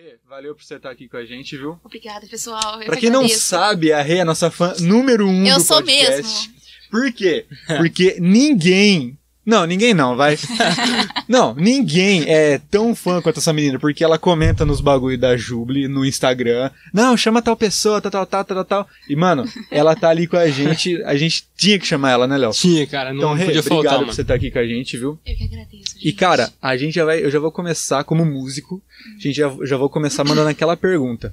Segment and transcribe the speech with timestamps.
[0.00, 1.76] Rê, valeu por você estar aqui com a gente, viu?
[1.82, 2.80] Obrigada, pessoal.
[2.80, 5.56] Eu Pra que quem não sabe, a Rê é a nossa fã número um Eu
[5.56, 6.22] do sou podcast.
[6.22, 6.54] mesmo.
[6.88, 7.46] Por quê?
[7.76, 9.17] Porque ninguém.
[9.48, 10.36] Não, ninguém não, vai.
[11.26, 15.88] não, ninguém é tão fã quanto essa menina, porque ela comenta nos bagulho da Jubli
[15.88, 16.70] no Instagram.
[16.92, 18.88] Não, chama tal pessoa, tal, tal, tal, tal, tal.
[19.08, 21.02] E, mano, ela tá ali com a gente.
[21.04, 22.50] A gente tinha que chamar ela, né, Léo?
[22.50, 24.12] Tinha, cara, não Então, podia obrigado faltar, por mano.
[24.12, 25.18] você estar aqui com a gente, viu?
[25.24, 25.96] Eu que agradeço.
[25.96, 26.12] E gente.
[26.12, 28.82] cara, a gente já vai, eu já vou começar como músico.
[29.16, 31.32] A gente já, já vou começar mandando aquela pergunta.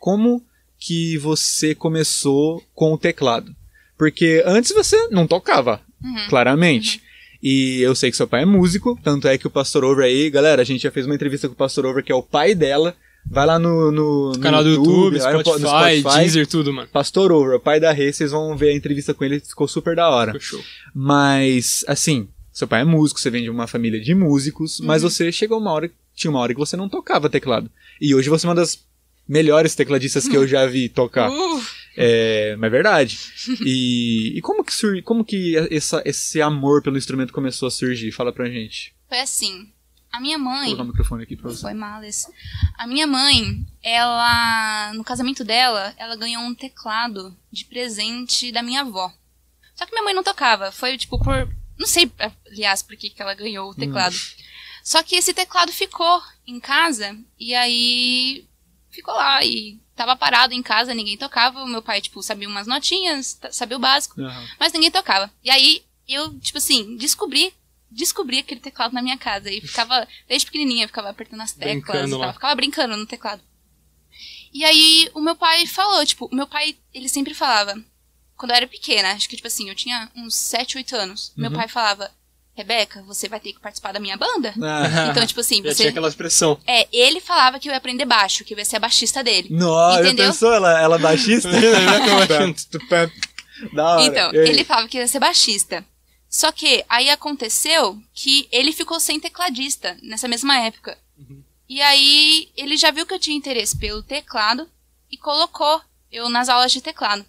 [0.00, 0.42] Como
[0.80, 3.54] que você começou com o teclado?
[3.96, 6.26] Porque antes você não tocava, Uhum.
[6.28, 7.00] claramente.
[7.42, 10.30] E eu sei que seu pai é músico, tanto é que o Pastor Over aí,
[10.30, 12.54] galera, a gente já fez uma entrevista com o Pastor Over, que é o pai
[12.54, 12.94] dela.
[13.28, 16.88] Vai lá no, no, no Canal do YouTube, vai no Spotify, Deezer, tudo, mano.
[16.92, 19.96] Pastor Over, o pai da Rê, vocês vão ver a entrevista com ele, ficou super
[19.96, 20.32] da hora.
[20.32, 20.60] Ficou show.
[20.94, 25.10] Mas, assim, seu pai é músico, você vem de uma família de músicos, mas Uhum.
[25.10, 27.68] você chegou uma hora, tinha uma hora que você não tocava teclado.
[28.00, 28.78] E hoje você é uma das
[29.28, 31.28] melhores tecladistas que eu já vi tocar.
[31.28, 31.60] Uh,
[31.96, 33.18] É, mas é verdade.
[33.64, 38.12] E, e como que sur, como que essa, esse amor pelo instrumento começou a surgir?
[38.12, 38.94] Fala pra gente.
[39.08, 39.72] foi assim.
[40.12, 40.64] A minha Vou mãe.
[40.66, 41.60] colocar o microfone aqui pra você.
[41.60, 42.26] Foi males.
[42.78, 44.92] A minha mãe, ela.
[44.94, 49.12] No casamento dela, ela ganhou um teclado de presente da minha avó.
[49.74, 50.72] Só que minha mãe não tocava.
[50.72, 51.48] Foi tipo por.
[51.78, 52.10] Não sei,
[52.50, 54.16] aliás, por que, que ela ganhou o teclado.
[54.82, 58.46] Só que esse teclado ficou em casa e aí
[58.96, 61.62] ficou lá e tava parado em casa, ninguém tocava.
[61.62, 64.46] O meu pai, tipo, sabia umas notinhas, sabia o básico, Aham.
[64.58, 65.32] mas ninguém tocava.
[65.44, 67.54] E aí eu, tipo assim, descobri,
[67.90, 72.18] descobri aquele teclado na minha casa e ficava, desde pequenininha, ficava apertando as teclas e
[72.18, 73.42] tal, ficava brincando no teclado.
[74.52, 77.74] E aí o meu pai falou, tipo, o meu pai, ele sempre falava,
[78.36, 81.50] quando eu era pequena, acho que tipo assim, eu tinha uns 7, 8 anos, meu
[81.50, 81.56] Uhum.
[81.56, 82.10] pai falava,
[82.56, 84.54] Rebeca, você vai ter que participar da minha banda?
[84.62, 85.74] Ah, Então, tipo assim, Já você.
[85.76, 86.58] tinha aquela expressão.
[86.66, 89.48] É, ele falava que eu ia aprender baixo, que eu ia ser a baixista dele.
[89.50, 90.26] Nossa, já Entendeu?
[90.28, 90.54] pensou?
[90.54, 91.50] Ela, ela é baixista?
[93.74, 94.02] da hora.
[94.04, 95.84] Então, ele falava que ia ser baixista.
[96.28, 100.98] Só que aí aconteceu que ele ficou sem tecladista nessa mesma época.
[101.68, 104.68] E aí ele já viu que eu tinha interesse pelo teclado
[105.10, 105.80] e colocou
[106.10, 107.24] eu nas aulas de teclado.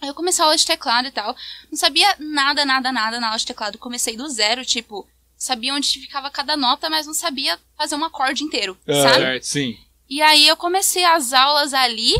[0.00, 1.34] Aí eu comecei a aula de teclado e tal.
[1.70, 3.78] Não sabia nada, nada, nada na aula de teclado.
[3.78, 8.44] Comecei do zero, tipo, sabia onde ficava cada nota, mas não sabia fazer um acorde
[8.44, 9.14] inteiro, Ah, sabe?
[9.20, 9.42] certo.
[9.44, 9.78] Sim.
[10.08, 12.14] E aí eu comecei as aulas ali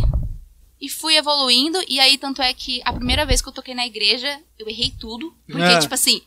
[0.81, 1.79] e fui evoluindo.
[1.89, 4.93] E aí, tanto é que a primeira vez que eu toquei na igreja, eu errei
[4.99, 5.35] tudo.
[5.47, 5.79] Porque, Ah.
[5.79, 6.21] tipo assim,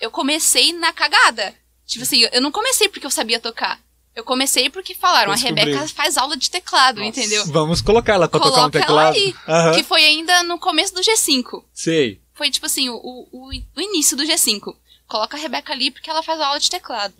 [0.00, 1.54] eu comecei na cagada.
[1.86, 3.80] Tipo assim, eu não comecei porque eu sabia tocar.
[4.16, 5.36] Eu comecei porque falaram, a.
[5.36, 7.20] Rebeca faz aula de teclado, Nossa.
[7.20, 7.44] entendeu?
[7.48, 9.14] Vamos colocar ela pra tocar um Coloca ela teclado.
[9.14, 9.34] aí.
[9.46, 9.74] Aham.
[9.74, 11.62] Que foi ainda no começo do G5.
[11.74, 12.18] Sei.
[12.32, 14.74] Foi, tipo assim, o, o, o início do G5.
[15.06, 17.14] Coloca a Rebeca ali porque ela faz aula de teclado.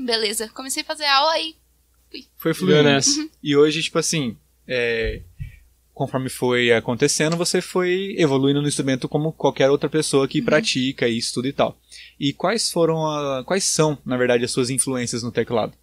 [0.00, 0.48] Beleza.
[0.48, 1.54] Comecei a fazer aula e
[2.38, 2.84] Foi fluindo.
[2.84, 3.28] Nessa.
[3.42, 4.34] E hoje, tipo assim,
[4.66, 5.20] é,
[5.92, 11.18] conforme foi acontecendo, você foi evoluindo no instrumento como qualquer outra pessoa que pratica e
[11.18, 11.78] estuda e tal.
[12.18, 15.74] E quais foram a, quais são, na verdade, as suas influências no teclado?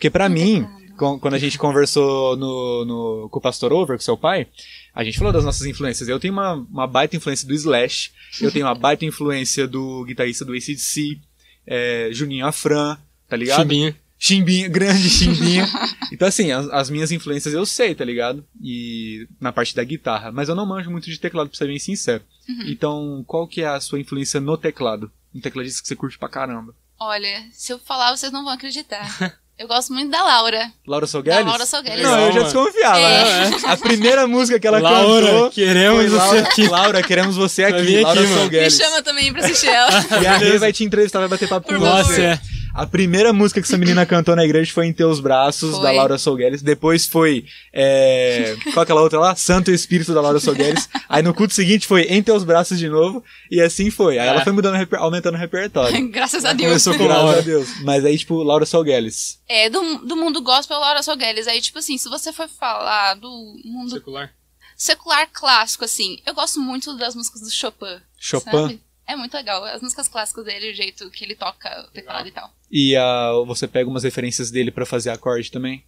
[0.00, 0.66] Porque pra No mim,
[0.96, 4.46] quando a gente conversou no, no- com o Pastor Over, com seu pai,
[4.94, 6.08] a gente falou das nossas influências.
[6.08, 10.42] Eu tenho uma, uma baita influência do Slash, eu tenho uma baita influência do guitarrista
[10.42, 11.18] do ACDC,
[11.66, 12.96] é, Juninho Afran,
[13.28, 13.58] tá ligado?
[13.60, 13.94] Chibinha.
[14.18, 15.68] Chimbinha, grande chimbinha.
[16.12, 18.44] Então, assim, as, as minhas influências eu sei, tá ligado?
[18.60, 20.32] E na parte da guitarra.
[20.32, 22.22] Mas eu não manjo muito de teclado, pra ser bem sincero.
[22.66, 25.08] Então, qual que é a sua influência no teclado?
[25.32, 26.74] Um tecladista que você curte pra caramba.
[26.98, 29.38] Olha, se eu falar, vocês não vão acreditar.
[29.60, 30.72] Eu gosto muito da Laura.
[30.86, 31.38] Laura Sogueles?
[31.44, 32.02] Da Laura Sogueles.
[32.02, 33.50] Não, eu já desconfiava, É.
[33.50, 33.56] né?
[33.64, 35.50] A primeira música que ela Laura, cantou...
[35.50, 36.66] queremos foi você Laura, aqui.
[36.68, 38.00] Laura, queremos você aqui.
[38.00, 38.34] Laura mano.
[38.36, 38.76] Me Sogueles.
[38.78, 39.90] chama também pra assistir ela.
[40.22, 41.84] E a Rê vai te entrevistar, vai bater papo com você.
[41.86, 41.98] favor.
[42.08, 42.40] Nossa, é.
[42.74, 45.82] A primeira música que essa menina cantou na igreja foi Em Teus Braços, Foi.
[45.82, 46.62] da Laura Sogueres.
[46.62, 47.44] Depois foi.
[47.72, 48.56] É...
[48.72, 49.34] Qual aquela outra lá?
[49.36, 50.88] Santo Espírito, da Laura Sogueres.
[51.08, 53.22] Aí no culto seguinte foi Em Teus Braços de novo.
[53.50, 54.18] E assim foi.
[54.18, 54.44] Aí ela É.
[54.44, 56.06] foi mudando, aumentando o repertório.
[56.10, 56.68] Graças a Deus.
[56.68, 57.38] Começou com Graças Laura.
[57.38, 57.80] a Deus.
[57.82, 59.40] Mas aí, tipo, Laura Sogueles.
[59.48, 61.46] É, do, do mundo gospel, Laura Sogueles.
[61.48, 63.28] Aí, tipo assim, se você for falar do
[63.64, 64.32] mundo Secular.
[64.76, 67.98] secular clássico, assim, eu gosto muito das músicas do Chopin.
[68.18, 68.50] Chopin.
[68.50, 68.80] Sabe?
[69.10, 69.64] É muito legal.
[69.64, 72.52] As músicas clássicas dele, o jeito que ele toca o teclado e tal.
[72.70, 75.84] E ah, você pega umas referências dele pra fazer acorde também?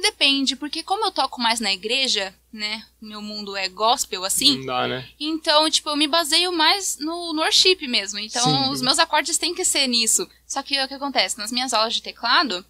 [0.00, 2.84] Depende, porque como eu toco mais na igreja, né?
[3.00, 4.58] Meu mundo é gospel, assim.
[4.58, 5.08] Não dá, né?
[5.18, 8.18] Então, tipo, eu me baseio mais no, no worship mesmo.
[8.18, 8.70] Então, Sim.
[8.70, 10.28] os meus acordes têm que ser nisso.
[10.46, 11.36] Só que o que acontece?
[11.38, 12.64] Nas minhas aulas de teclado,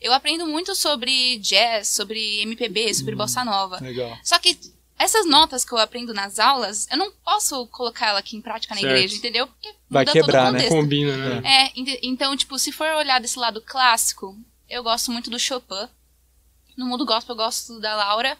[0.00, 2.94] eu aprendo muito sobre jazz, sobre MPB, Hum.
[2.94, 3.78] sobre bossa nova.
[3.82, 4.18] Legal.
[4.22, 4.58] Só que
[5.02, 8.74] essas notas que eu aprendo nas aulas, eu não posso colocar ela aqui em prática
[8.74, 8.92] na Certo.
[8.94, 9.46] igreja, entendeu?
[9.46, 10.68] Porque Vai muda quebrar, todo o né?
[10.68, 11.42] Combina, né?
[11.44, 14.36] É, ent- então, tipo, se for olhar desse lado clássico,
[14.68, 15.88] eu gosto muito do Chopin.
[16.76, 18.36] no mundo gospel eu gosto da Laura.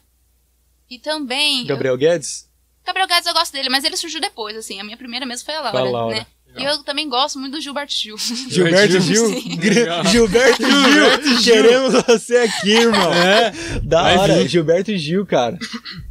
[0.89, 1.67] E também.
[1.67, 2.49] Gabriel Guedes?
[2.87, 4.81] Gabriel Guedes eu gosto dele, mas ele surgiu depois, assim.
[4.81, 6.17] A minha primeira mesmo foi a Laura, Foi a Laura.
[6.17, 6.27] né?
[6.56, 8.17] E eu também gosto muito do Gilberto Gil.
[8.51, 9.27] Gilberto Gil?
[9.27, 9.56] Sim.
[9.56, 11.43] Gr- Gilberto Gil!
[11.45, 13.13] Queremos você aqui, irmão.
[13.13, 13.53] É.
[13.83, 14.39] Da Vai hora.
[14.39, 14.49] vir.
[14.49, 15.56] Gilberto Gil, cara.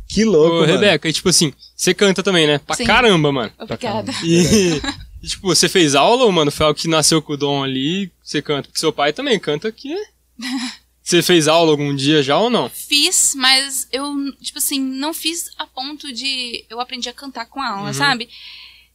[0.09, 0.73] Que louco, Ô, mano.
[0.73, 2.57] Rebeca, e tipo assim, você canta também, né?
[2.57, 2.83] Pra Sim.
[2.83, 3.53] caramba, mano.
[3.59, 4.11] Obrigada.
[4.25, 4.81] E,
[5.21, 8.11] e, tipo, você fez aula ou, mano, foi algo que nasceu com o dom ali,
[8.23, 8.69] você canta?
[8.69, 9.95] Porque seu pai também canta aqui.
[11.01, 12.69] Você fez aula algum dia já ou não?
[12.69, 17.59] Fiz, mas eu, tipo assim, não fiz a ponto de eu aprendi a cantar com
[17.59, 18.29] a aula, sabe?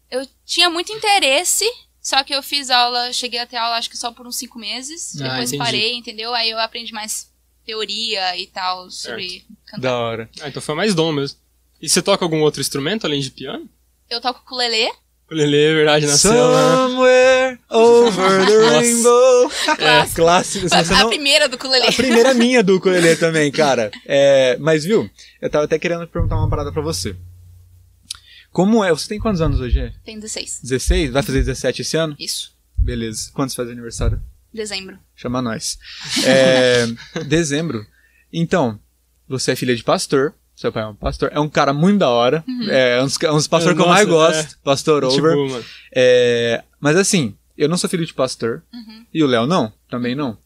[0.09, 1.69] Eu tinha muito interesse,
[2.01, 4.61] só que eu fiz aula, cheguei a ter aula acho que só por uns cinco
[4.61, 5.21] meses.
[5.21, 5.59] Ah, depois entendi.
[5.65, 6.33] parei, entendeu?
[6.33, 7.29] Aí eu aprendi mais
[7.65, 9.83] teoria e tal sobre cantar.
[9.83, 10.31] Da hora.
[10.41, 11.39] Ah, então foi mais dom mesmo.
[11.81, 13.69] E você toca algum outro instrumento além de piano?
[14.09, 14.43] Eu toco.
[15.31, 16.33] O Lele, é verdade, nasceu.
[16.33, 16.39] né?
[16.39, 19.51] Somewhere over the rainbow.
[19.79, 20.67] É, clássico.
[20.67, 21.09] A, você a não...
[21.09, 21.87] primeira do ukulele.
[21.87, 23.91] A primeira minha do ukulele também, cara.
[24.05, 27.17] É, mas viu, eu tava até querendo perguntar uma parada pra você.
[28.53, 28.91] Como é?
[28.91, 29.93] Você tem quantos anos hoje?
[30.05, 30.61] Tem 16.
[30.63, 31.11] 16?
[31.11, 32.15] Vai fazer 17 esse ano?
[32.19, 32.55] Isso.
[32.77, 33.31] Beleza.
[33.33, 34.23] Quando você faz aniversário?
[34.55, 34.99] Dezembro.
[35.17, 35.77] Chama nós.
[36.25, 36.87] É,
[37.27, 37.85] dezembro.
[38.33, 38.79] Então,
[39.29, 40.33] você é filha de pastor.
[40.55, 41.31] Seu pai é um pastor.
[41.33, 42.45] É um cara muito da hora.
[42.69, 44.57] É um dos, um dos pastores que eu mais gosto.
[44.63, 45.37] Pastor Tipo, Over.
[45.37, 45.65] mano.
[45.93, 48.63] É, mas assim, eu não sou filho de pastor.
[48.73, 49.05] Uhum.
[49.13, 50.39] E o Léo não, também não.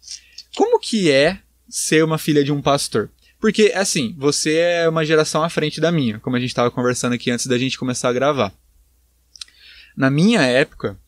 [0.57, 3.11] Como que é ser uma filha de um pastor?
[3.39, 7.13] Porque, assim, você é uma geração à frente da minha, como a gente estava conversando
[7.13, 8.53] aqui antes da gente começar a gravar.
[9.97, 10.99] Na minha época,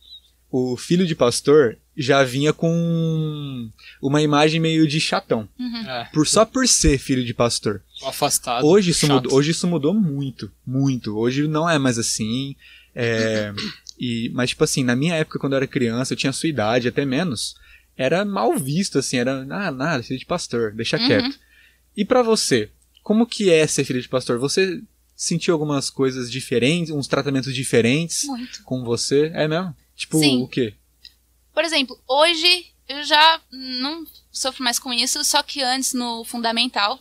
[0.49, 3.69] o filho de pastor já vinha com
[4.01, 5.47] uma imagem meio de chatão.
[5.87, 7.81] É, Por, só por ser filho de pastor.
[8.05, 8.65] afastado.
[8.65, 9.11] Hoje isso, chato.
[9.23, 11.17] mudou, hoje isso mudou muito, muito.
[11.17, 12.55] Hoje não é mais assim.
[12.95, 13.53] é,
[13.99, 16.49] e, mas, tipo assim, na minha época, quando eu era criança, eu tinha a sua
[16.49, 17.55] idade, até menos.
[17.95, 21.05] Era mal visto, assim, era, ah, nada, filho de pastor, deixa Uhum.
[21.07, 21.39] quieto.
[21.95, 22.69] E pra você,
[23.03, 24.39] como que é ser filho de pastor?
[24.39, 24.81] Você
[25.15, 28.63] sentiu algumas coisas diferentes, uns tratamentos diferentes Muito.
[28.63, 29.29] com você?
[29.35, 29.75] É mesmo?
[29.95, 30.41] Tipo, Sim.
[30.41, 30.73] o quê?
[31.53, 36.99] Por exemplo, hoje eu já não sofro mais com isso, só que antes no fundamental,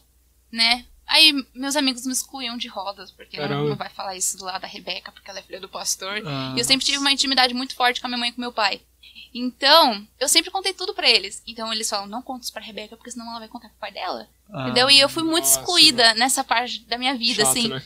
[0.51, 0.85] né?
[1.07, 4.63] Aí meus amigos me excluíam de rodas, porque não, não vai falar isso do lado
[4.63, 6.23] da Rebeca, porque ela é filha do pastor.
[6.25, 6.55] Ah.
[6.57, 8.53] E eu sempre tive uma intimidade muito forte com a minha mãe e com meu
[8.53, 8.81] pai.
[9.33, 11.43] Então, eu sempre contei tudo pra eles.
[11.47, 13.93] Então eles falam, não conta isso pra Rebeca, porque senão ela vai contar pro pai
[13.93, 14.29] dela.
[14.53, 14.65] Ah.
[14.65, 14.91] Entendeu?
[14.91, 17.69] E eu fui muito Nossa, excluída nessa parte da minha vida, Chato, assim.
[17.69, 17.83] né?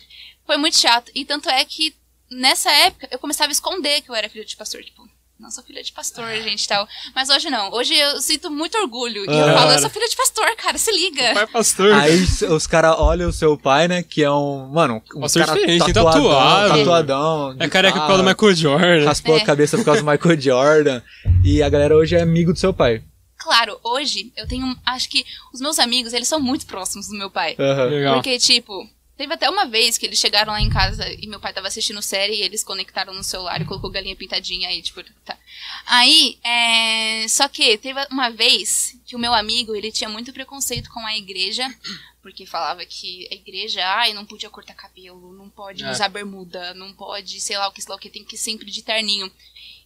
[0.46, 1.10] Foi muito chato.
[1.14, 1.94] E tanto é que
[2.30, 4.82] nessa época eu começava a esconder que eu era filha de pastor.
[4.82, 5.08] Tipo,
[5.38, 6.86] não sou filha de pastor, gente e tal.
[7.14, 7.72] Mas hoje não.
[7.72, 9.24] Hoje eu sinto muito orgulho.
[9.30, 9.54] E eu Ah.
[9.54, 11.34] falo, eu sou filha de pastor, cara, se liga.
[11.34, 11.92] Pai pastor.
[11.92, 14.02] Aí os- caras olham o seu pai, né?
[14.02, 14.68] Que é um.
[14.72, 16.78] Mano, um Pastor cara diferente, tatuadão, tatuado.
[16.78, 17.56] tatuadão.
[17.58, 19.04] é careca por causa do Michael Jordan.
[19.04, 19.42] Raspou É.
[19.42, 21.02] a cabeça por causa do Michael Jordan.
[21.44, 23.02] E a galera hoje é amigo do seu pai.
[23.36, 24.74] Claro, hoje eu tenho.
[24.86, 27.54] Acho que os meus amigos, eles são muito próximos do meu pai.
[27.58, 28.14] Legal.
[28.14, 31.52] Porque, tipo, teve até uma vez que eles chegaram lá em casa e meu pai
[31.52, 35.38] tava assistindo série e eles conectaram no celular e colocou galinha pintadinha aí, tipo, tá.
[35.86, 37.26] Aí, é...
[37.28, 41.16] Só que teve uma vez que o meu amigo, ele tinha muito preconceito com a
[41.16, 41.72] igreja,
[42.22, 45.90] porque falava que a igreja, ai, não podia cortar cabelo, não pode É.
[45.90, 48.38] usar bermuda, não pode, sei lá o que, sei lá o que, tem que ir
[48.38, 49.30] sempre de terninho.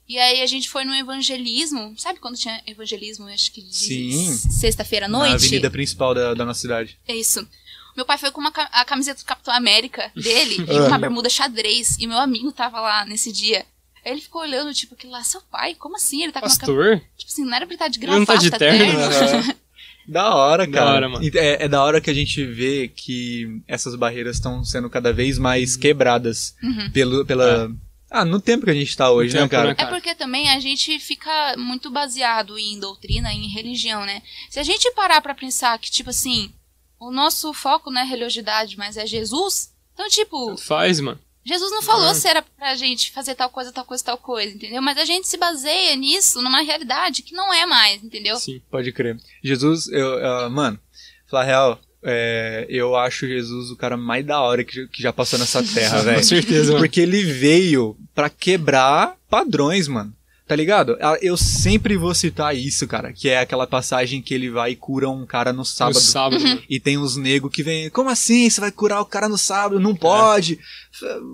[0.08, 4.36] E aí a gente foi no evangelismo, sabe quando tinha evangelismo, acho que de Sim.
[4.52, 5.34] sexta-feira à Na noite?
[5.34, 6.98] avenida principal da, da nossa cidade.
[7.06, 7.46] É isso.
[7.98, 10.86] Meu pai foi com uma, a camiseta do Capitão América dele e Ah.
[10.86, 11.96] uma bermuda xadrez.
[11.98, 13.66] E meu amigo tava lá nesse dia.
[14.06, 15.74] Aí ele ficou olhando, tipo, aquilo lá, seu pai?
[15.74, 16.22] Como assim?
[16.22, 16.72] Ele tá com uma camiseta.
[16.72, 17.02] Pastor?
[17.18, 19.00] Tipo assim, não era pra ele estar de Ele não tá gravata, de terno?
[19.00, 19.54] Aham.
[20.06, 20.90] Da hora, Da cara.
[20.92, 21.30] hora, mano.
[21.34, 25.36] É, é da hora que a gente vê que essas barreiras estão sendo cada vez
[25.38, 25.80] mais Uhum.
[25.80, 26.90] quebradas Uhum.
[26.92, 27.70] pelo, pela.
[28.10, 29.68] Ah, no tempo que a gente tá hoje, né, tempo, cara?
[29.68, 34.22] né, É porque também a gente fica muito baseado em doutrina, em religião, né?
[34.48, 36.50] Se a gente parar pra pensar que, tipo assim,
[37.00, 41.18] o nosso foco não é religiosidade, mas é Jesus, então, tipo, Faz, mano.
[41.44, 42.14] Jesus não falou Ah.
[42.14, 44.82] se era pra gente fazer tal coisa, tal coisa, tal coisa, entendeu?
[44.82, 48.36] Mas a gente se baseia nisso, numa realidade que não é mais, entendeu?
[48.36, 48.60] Sim.
[48.70, 49.18] Pode crer.
[49.42, 50.78] Jesus, eu, ah, mano,
[51.26, 55.38] falar real, é, eu acho Jesus o cara mais da hora que, que já passou
[55.38, 56.18] nessa terra, velho.
[56.18, 56.84] Com certeza, mano.
[56.84, 60.14] Porque ele veio pra quebrar padrões, mano.
[60.48, 60.96] Tá ligado?
[61.00, 63.12] Ah, Eu sempre vou citar isso, cara.
[63.12, 66.00] Que é aquela passagem que ele vai e cura um cara no No sábado.
[66.00, 66.62] sábado, mano.
[66.70, 68.48] E tem uns negros que vem, como assim?
[68.48, 69.78] Você vai curar o cara no sábado?
[69.78, 70.58] Não pode.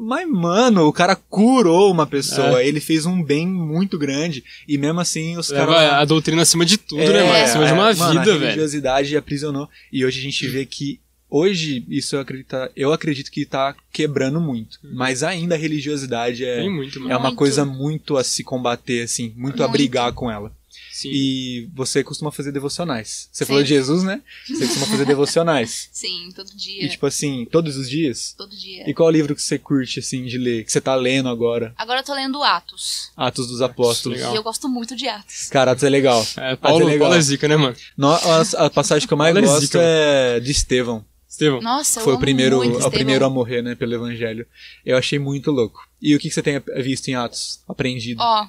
[0.02, 2.62] Mas, mano, o cara curou uma pessoa.
[2.62, 4.42] Ele fez um bem muito grande.
[4.66, 5.92] E mesmo assim, os Leva caras.
[5.92, 7.44] a doutrina acima de tudo, É, né, mano?
[7.44, 8.40] Acima de uma é, mano, vida, a velho.
[8.40, 9.68] religiosidade aprisionou.
[9.92, 10.98] E hoje a gente vê que.
[11.30, 14.78] Hoje, isso eu acredito, eu acredito que tá quebrando muito.
[14.82, 17.36] Mas ainda a religiosidade é, muito, é uma Muito.
[17.36, 19.72] coisa muito a se combater, assim, muito, a Muito.
[19.72, 20.52] brigar com ela.
[20.92, 21.10] Sim.
[21.12, 23.28] E você costuma fazer devocionais.
[23.32, 23.48] Você Sim.
[23.48, 24.22] falou de Jesus, né?
[24.46, 25.88] Você costuma fazer devocionais.
[25.92, 26.84] Sim, todo dia.
[26.84, 28.32] E tipo assim, todos os dias?
[28.38, 28.88] todo dia.
[28.88, 30.64] E qual livro que você curte, assim, de ler?
[30.64, 31.74] Que você tá lendo agora?
[31.76, 33.10] Agora eu tô lendo Atos.
[33.16, 34.18] Atos dos Apóstolos.
[34.18, 34.34] Legal.
[34.34, 35.48] E eu gosto muito de Atos.
[35.48, 36.24] Cara, Atos é legal.
[36.36, 37.08] É, Paulo, Atos é legal.
[37.08, 37.76] Paulo é zica, né, mano?
[37.96, 41.04] No- a, a passagem que eu mais a gosto zica, é de Estevão.
[41.34, 41.60] Estevão.
[41.60, 44.46] Nossa, eu Foi o primeiro, muito o primeiro a morrer, né, pelo evangelho.
[44.84, 45.86] Eu achei muito louco.
[46.00, 47.60] E o que, que você tem visto em Atos?
[47.68, 48.20] Aprendido?
[48.22, 48.46] Ó,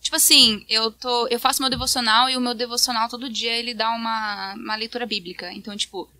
[0.00, 3.72] tipo assim, eu tô, eu faço meu devocional e o meu devocional todo dia ele
[3.72, 5.50] dá uma, uma leitura bíblica.
[5.52, 6.10] Então, tipo,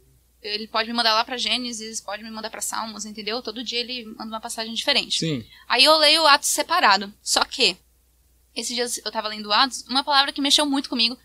[0.43, 3.43] ele pode me mandar lá pra Gênesis, pode me mandar pra Salmos, entendeu?
[3.43, 5.19] Todo dia ele manda uma passagem diferente.
[5.19, 5.45] Sim.
[5.69, 7.13] Aí eu leio Atos separado.
[7.23, 7.77] Só que,
[8.57, 11.19] esses dias eu tava lendo Atos, uma palavra que mexeu muito comigo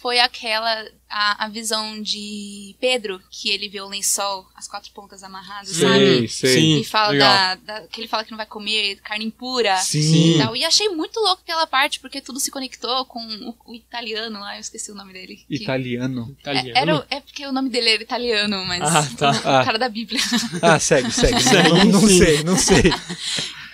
[0.00, 5.24] foi aquela, a, a visão de Pedro, que ele vê o lençol, as quatro pontas
[5.24, 6.28] amarradas, Sei, sabe?
[6.28, 6.54] sei.
[6.54, 6.80] Sim.
[6.80, 9.76] E fala da, da- que ele fala que não vai comer carne impura.
[9.78, 10.36] Sim.
[10.36, 10.54] E, tal.
[10.56, 14.54] e achei muito louco aquela parte, porque tudo se conectou com o, o italiano lá,
[14.54, 15.44] eu esqueci o nome dele.
[15.48, 16.36] que- Italiano.
[16.38, 16.68] Italiano.
[16.78, 19.30] É, era, o- é porque o nome dele era italiano, mas Ah, tá.
[19.44, 19.62] o, Ah.
[19.62, 20.20] o cara da Bíblia.
[20.62, 21.42] Ah, segue, segue.
[21.42, 22.18] Segue, não, não sim.
[22.18, 22.82] sei, não sei.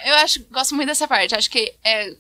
[0.07, 2.17] Eu acho, gosto muito dessa parte, acho que é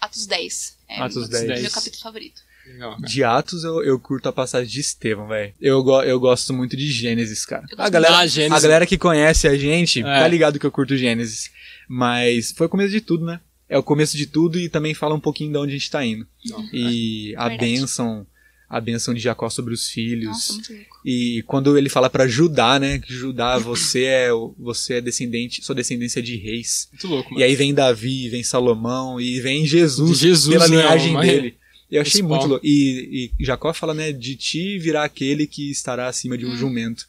[0.00, 0.78] Atos 10.
[0.88, 1.62] É Atos meu- 10.
[1.62, 2.40] Meu capítulo favorito.
[2.66, 2.96] Legal.
[3.00, 5.52] De Atos, eu, eu curto a passagem de Estevão, velho.
[5.60, 7.64] Eu, go- eu gosto muito de Gênesis, cara.
[7.76, 8.56] A galera, Ah, Gênesis.
[8.56, 10.02] a galera que conhece a gente É.
[10.04, 11.50] tá ligado que eu curto Gênesis.
[11.88, 13.40] Mas foi o começo de tudo, né?
[13.68, 16.04] É o começo de tudo e também fala um pouquinho de onde a gente tá
[16.04, 16.26] indo.
[16.72, 17.70] E a Verdade.
[17.70, 18.26] bênção,
[18.68, 20.26] a bênção de Jacó sobre os filhos.
[20.58, 20.74] Nossa.
[21.04, 22.98] E quando ele fala pra Judá, né?
[22.98, 24.28] Que Judá, você é,
[24.58, 26.88] você é descendente, sua descendência de reis.
[26.92, 27.40] Muito louco, mano.
[27.40, 31.56] E aí vem Davi, vem Salomão e vem Jesus, Jesus, pela né, linhagem uma- dele.
[31.92, 32.38] Eu achei Principal.
[32.38, 32.66] muito louco.
[32.66, 34.10] E, e Jacó fala, né?
[34.12, 36.38] De ti virá aquele que estará acima Hum.
[36.38, 37.06] de um jumento.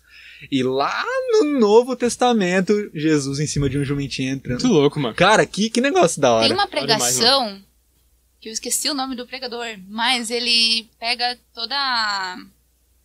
[0.52, 4.62] E lá no Novo Testamento, Jesus em cima de um jumentinho entrando.
[4.62, 5.16] Muito louco, mano.
[5.16, 6.46] Cara, que, que negócio da hora.
[6.46, 7.64] Tem uma pregação
[8.42, 11.74] que eu esqueci o nome do pregador, mas ele pega toda.
[11.76, 12.38] a-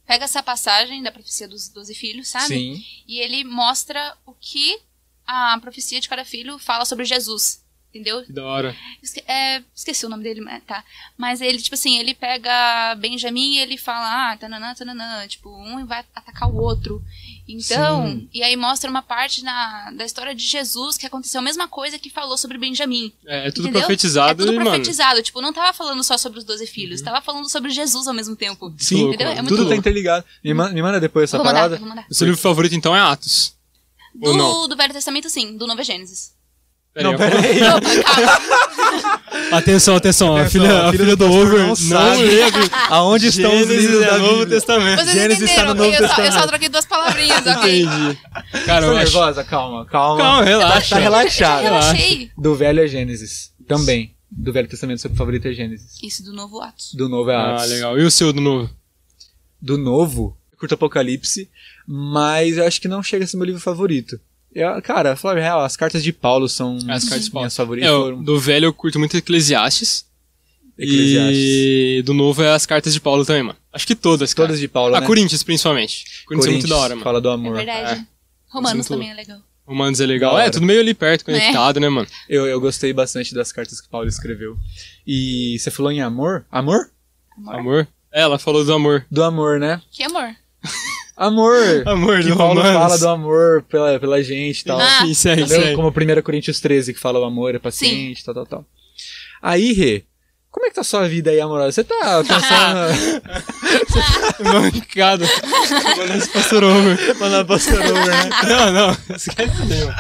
[0.05, 2.47] Pega essa passagem da profecia dos doze filhos, sabe?
[2.49, 2.83] Sim.
[3.07, 4.79] E ele mostra o que
[5.27, 7.61] a profecia de cada filho fala sobre Jesus.
[7.91, 8.23] Entendeu?
[8.23, 8.77] Que da hora.
[9.03, 10.85] Esque- é, esqueci o nome dele, mas tá.
[11.17, 15.87] Mas ele, tipo assim, ele pega Benjamin e ele fala, ah, tananã, tananã, tipo, um
[15.87, 17.03] vai atacar o outro.
[17.49, 18.29] Então, Sim.
[18.33, 21.99] e aí mostra uma parte na, da história de Jesus que aconteceu a mesma coisa
[21.99, 23.11] que falou sobre Benjamin.
[23.27, 23.81] É, é tudo entendeu?
[23.81, 24.71] profetizado É tudo e, mano.
[24.71, 25.23] profetizado.
[25.23, 28.37] Tipo, não tava falando só sobre os doze filhos, tava falando sobre Jesus ao mesmo
[28.37, 28.71] tempo.
[28.77, 29.33] Sim, louco, Entendeu?
[29.33, 29.79] É muito Tudo tá louco.
[29.81, 30.27] interligado.
[30.45, 31.75] Me, ma- me manda depois essa vou mandar, parada.
[31.77, 32.07] eu vou mandar.
[32.11, 33.57] O seu livro favorito, então, é Atos.
[34.15, 35.57] Do, do Velho Testamento, sim.
[35.57, 36.37] Do Novo é Gênesis.
[36.99, 37.63] Pera Não, aí, pera aí.
[37.63, 39.19] Opa, calma.
[39.53, 40.37] Atenção, atenção.
[40.37, 42.29] A filha, a filha do Over não não, sabe.
[42.91, 44.47] Aonde estão os livros é da Novo?
[44.47, 45.01] Testamento.
[45.05, 46.49] Vocês Gênesis está no Novo eu, só, eu só Testamento.
[46.49, 47.83] troquei duas palavrinhas, ok?
[47.83, 48.19] Entendi.
[48.67, 48.99] Cara, eu acho...
[48.99, 49.45] nervosa?
[49.45, 50.21] Calma, calma.
[50.23, 50.97] Calma, relaxa.
[50.97, 51.59] Tá relaxado.
[51.65, 52.31] Eu relaxei.
[52.37, 53.53] Do Velho é Gênesis.
[53.67, 54.15] Também.
[54.31, 55.93] Do Velho Testamento, seu favorito é Gênesis.
[56.03, 56.93] Isso, do novo Atos.
[56.95, 57.71] Do Novo é Ah, Atos.
[57.71, 57.99] legal.
[57.99, 58.69] E o seu do novo?
[59.61, 61.49] Do Novo, eu curto Apocalipse,
[61.87, 64.21] mas eu acho que não chega a ser meu livro favorito.
[64.55, 67.45] Eu, cara, a real, as cartas de Paulo são As cartas de Paulo.
[67.45, 67.91] minhas favoritas.
[67.91, 70.07] É, foram do velho eu curto muito Eclesiastes.
[70.79, 71.39] Eclesiastes.
[71.39, 73.59] E do novo é as cartas de Paulo também, mano.
[73.73, 74.49] Acho que todas, cara.
[74.49, 75.07] Todas de Paulo, Ah, né?
[75.07, 76.05] Corinthians, principalmente.
[76.27, 77.05] Corinthians, é muito da hora, mano.
[77.05, 77.57] Fala do É amor.
[77.57, 78.01] verdade.
[78.01, 78.07] É.
[78.49, 79.39] Romanos Muito também é legal.
[79.67, 80.39] Romanos é legal.
[80.39, 82.09] É, tudo meio ali perto, conectado, né, mano?
[82.29, 84.57] Eu, eu gostei bastante das cartas que Paulo escreveu.
[85.07, 86.47] E você falou em amor?
[86.51, 86.91] Amor?
[87.37, 87.55] Amor?
[87.55, 87.89] Amor?
[88.11, 89.05] É, ela falou do amor.
[89.11, 89.83] Do amor, né?
[89.93, 90.35] Que amor?
[91.19, 91.83] Amor!
[91.85, 92.81] Amor que do Paulo Romanos.
[92.81, 94.79] fala do amor pela, pela gente e tal.
[94.79, 95.05] Ah.
[95.13, 95.49] Sim, Entendeu?
[95.49, 95.75] segue.
[95.75, 98.65] Como 1 Coríntios 13, que fala o amor é paciente, tal, tal, tal.
[99.43, 100.05] Aí, Rê,
[100.51, 101.73] como é que tá a sua vida aí amorosa?
[101.73, 103.59] Você tá pensando...
[104.45, 105.27] Mancada.
[105.97, 107.17] Mano, esse pastor over.
[107.19, 108.31] Mandar pastor over, né?
[108.49, 108.97] Não, não.
[109.15, 109.93] Esquece mesmo.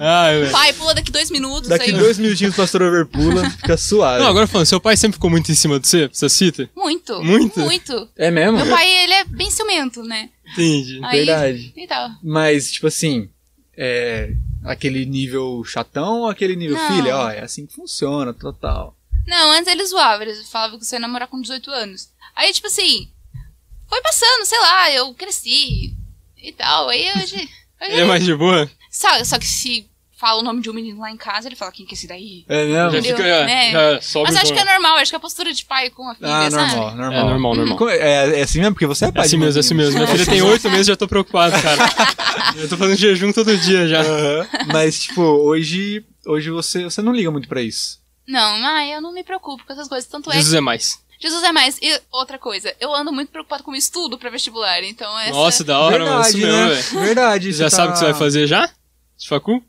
[0.00, 0.50] Ai, velho.
[0.50, 1.68] Pai, pula daqui dois minutos.
[1.68, 1.96] Daqui aí.
[1.96, 4.22] dois minutinhos o pastor over pula, fica suave.
[4.22, 6.08] Não, agora falando, seu pai sempre ficou muito em cima de você?
[6.12, 6.68] Você cita?
[6.74, 7.22] Muito.
[7.22, 7.60] Muito?
[7.60, 8.08] Muito.
[8.16, 8.58] É mesmo?
[8.58, 10.30] Meu pai, ele é bem ciumento, né?
[10.52, 11.00] Entendi.
[11.02, 11.72] Aí, Verdade.
[11.76, 12.10] E tal.
[12.22, 13.28] Mas, tipo assim,
[13.76, 16.96] é aquele nível chatão ou aquele nível Não.
[16.96, 17.16] filha?
[17.16, 18.96] Ó, é assim que funciona, total.
[19.26, 22.10] Não, antes ele zoava, ele falava que você ia namorar com 18 anos.
[22.34, 23.08] Aí, tipo assim,
[23.88, 25.94] foi passando, sei lá, eu cresci
[26.36, 26.88] e tal.
[26.88, 27.36] Aí hoje.
[27.36, 27.48] hoje
[27.92, 28.70] Ele é mais de boa?
[28.90, 29.88] Só, só que se
[30.22, 32.06] fala o nome de um menino lá em casa, ele fala quem que é esse
[32.06, 32.44] daí?
[32.48, 32.98] É Já mesmo?
[32.98, 33.16] Entendeu?
[33.16, 33.28] fica.
[33.28, 33.72] Já, É.
[33.72, 36.08] já sobe Mas acho que é normal, acho que é a postura de pai com
[36.08, 36.66] a filha, Ah, sabe?
[36.76, 37.26] normal, É normal.
[37.26, 37.76] normal, normal.
[37.76, 39.60] Como- É, é assim mesmo, porque você é É pai assim de uma mesmo, é
[39.60, 39.94] assim mesmo.
[39.96, 41.82] Minha filha tem oito meses e já tô preocupado, cara.
[42.56, 44.00] Eu tô fazendo jejum todo dia já.
[44.00, 44.46] Aham.
[44.72, 47.98] Mas, tipo, hoje, hoje você, você não liga muito pra isso.
[48.28, 50.08] Não, ah, eu não me preocupo com essas coisas.
[50.08, 50.98] Tanto é Jesus é mais.
[51.20, 51.78] Jesus é mais.
[51.82, 55.30] E outra coisa, eu ando muito preocupado com o estudo pra vestibular, então essa...
[55.32, 56.20] Nossa, da hora, mano.
[56.22, 56.68] Isso mesmo, né?
[56.68, 57.00] velho.
[57.00, 57.52] Verdade.
[57.52, 58.70] Já você sabe o tá- que você vai fazer já?
[59.18, 59.62] De facu?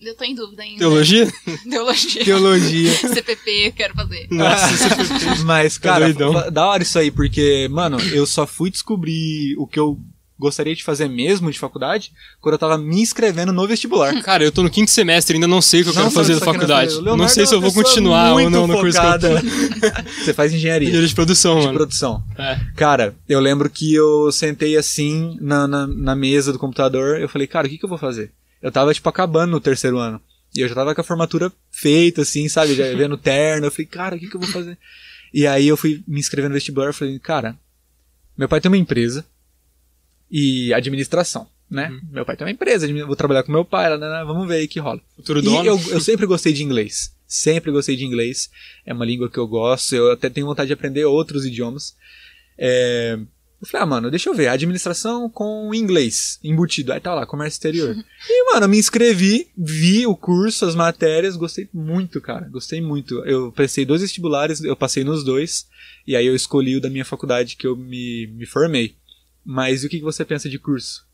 [0.00, 0.78] Eu tô em dúvida ainda.
[0.78, 1.30] Teologia?
[1.68, 2.24] Teologia.
[2.24, 2.90] Teologia.
[3.14, 4.26] CPP, quero fazer.
[4.30, 9.54] Nossa, você Mas, Tá cara, da hora isso aí, porque, mano, eu só fui descobrir
[9.58, 9.98] o que eu
[10.38, 14.22] gostaria de fazer mesmo de faculdade quando eu tava me inscrevendo no vestibular.
[14.22, 16.34] Cara, eu tô no quinto semestre, ainda não sei o que eu Não quero fazer
[16.36, 16.98] da faculdade.
[17.02, 20.24] Não sei é se eu vou continuar ou não no curso que eu.
[20.24, 21.76] Você faz engenharia Engenharia de produção, de mano.
[21.76, 22.24] produção.
[22.38, 22.58] É.
[22.74, 27.46] Cara, eu lembro que eu sentei assim na, na, na mesa do computador, eu falei,
[27.46, 28.32] cara, o que, que eu vou fazer?
[28.62, 30.20] Eu tava, tipo, acabando no terceiro ano.
[30.54, 32.74] E eu já tava com a formatura feita, assim, sabe?
[32.74, 33.66] Já vendo terno.
[33.66, 34.76] Eu falei, cara, o que, que eu vou fazer?
[35.32, 37.56] E aí eu fui me inscrever no vestibular e falei, cara,
[38.36, 39.24] meu pai tem uma empresa
[40.30, 41.88] e administração, né?
[41.88, 42.00] Uhum.
[42.10, 44.68] Meu pai tem uma empresa, vou trabalhar com meu pai, lá, né, vamos ver aí
[44.68, 45.00] que rola.
[45.16, 45.64] Futuro E dono.
[45.64, 47.14] eu, eu sempre gostei de inglês.
[47.26, 48.50] Sempre gostei de inglês.
[48.84, 49.94] É uma língua que eu gosto.
[49.94, 51.94] Eu até tenho vontade de aprender outros idiomas.
[52.58, 53.16] É,
[53.60, 54.48] Eu falei, ah, mano, deixa eu ver.
[54.48, 56.92] Administração com inglês embutido.
[56.92, 57.94] Aí tá lá, comércio exterior.
[58.28, 62.48] e, mano, eu me inscrevi, vi o curso, as matérias, gostei muito, cara.
[62.48, 63.22] Gostei muito.
[63.26, 65.68] Eu prestei dois vestibulares, eu passei nos dois.
[66.06, 68.96] E aí eu escolhi o da minha faculdade que eu me, me formei.
[69.44, 71.06] Mas e o que você pensa de curso?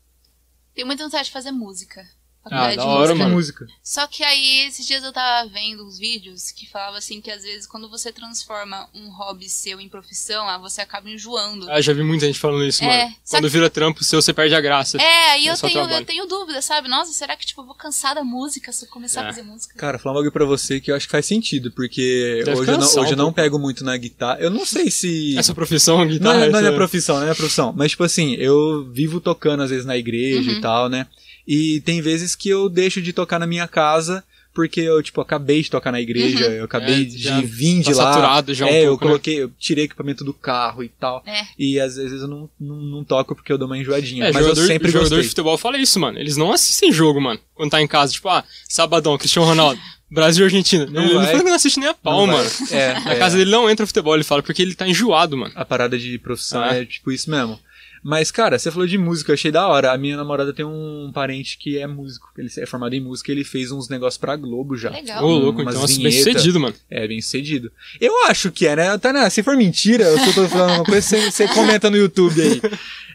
[0.73, 2.05] Tenho muita vontade de fazer música.
[2.47, 3.29] Ah, Faculdade da de hora, música.
[3.65, 3.67] música.
[3.83, 7.43] Só que aí, esses dias eu tava vendo uns vídeos que falava assim que às
[7.43, 11.69] vezes quando você transforma um hobby seu em profissão, ah, você acaba enjoando.
[11.69, 13.15] Ah, já vi muita gente falando isso, É, mano.
[13.29, 14.97] Quando que- vira trampo seu, você perde a graça.
[15.01, 15.95] É, aí É eu tenho, trabalho.
[15.95, 16.87] eu tenho dúvida, sabe?
[16.87, 19.23] Nossa, será que tipo, eu vou cansar da música se eu começar É.
[19.23, 19.75] a fazer música?
[19.77, 22.71] Cara, falar um bagulho pra você que eu acho que faz sentido, porque Deve hoje
[22.71, 24.39] eu, não, hoje eu não pego muito na guitarra.
[24.39, 25.37] Eu não sei se.
[25.37, 26.35] Essa profissão, Não guitarra.
[26.45, 27.73] é, não é minha essa- profissão, não é minha profissão.
[27.75, 30.57] Mas, tipo assim, eu vivo tocando às vezes na igreja Uhum.
[30.57, 31.07] e tal, né?
[31.47, 34.23] E tem vezes que eu deixo de tocar na minha casa
[34.53, 36.51] porque eu, tipo, acabei de tocar na igreja, Uhum.
[36.53, 38.11] eu acabei É, de vir de tá lá.
[38.11, 39.09] saturado já um é, eu pouco, né?
[39.11, 41.21] coloquei, eu tirei equipamento do carro e tal.
[41.27, 41.43] É.
[41.59, 44.23] E às vezes eu não, não, não toco porque eu dou uma enjoadinha.
[44.25, 45.29] É, mas jogador, eu sempre jogador de gostei.
[45.29, 46.17] futebol fala isso, mano.
[46.17, 47.39] Eles não assistem jogo, mano.
[47.53, 50.87] Quando tá em casa, tipo, ah, sabadão, Cristiano Ronaldo, Brasil e Argentina.
[50.87, 51.27] Não ele, vai.
[51.27, 52.49] fala que não assiste nem a pau, Não mano.
[52.71, 53.19] É, Na é.
[53.19, 55.51] casa dele não entra futebol, ele fala, porque ele tá enjoado, mano.
[55.55, 56.73] A parada de profissão Ah.
[56.77, 57.59] é tipo isso mesmo.
[58.03, 59.91] Mas, cara, você falou de música, eu achei da hora.
[59.91, 62.29] A minha namorada tem um parente que é músico.
[62.37, 64.89] Ele é formado em música e ele fez uns negócios pra Globo já.
[64.89, 65.23] Legal.
[65.23, 66.17] Ô, louco, então, bem vinheta.
[66.17, 66.75] sucedido, mano.
[66.89, 67.71] É, bem sucedido.
[67.99, 68.97] Eu acho que é, né?
[68.97, 69.29] Tá, né?
[69.29, 72.61] Se for mentira, eu só tô falando uma coisa, você, você comenta no YouTube aí.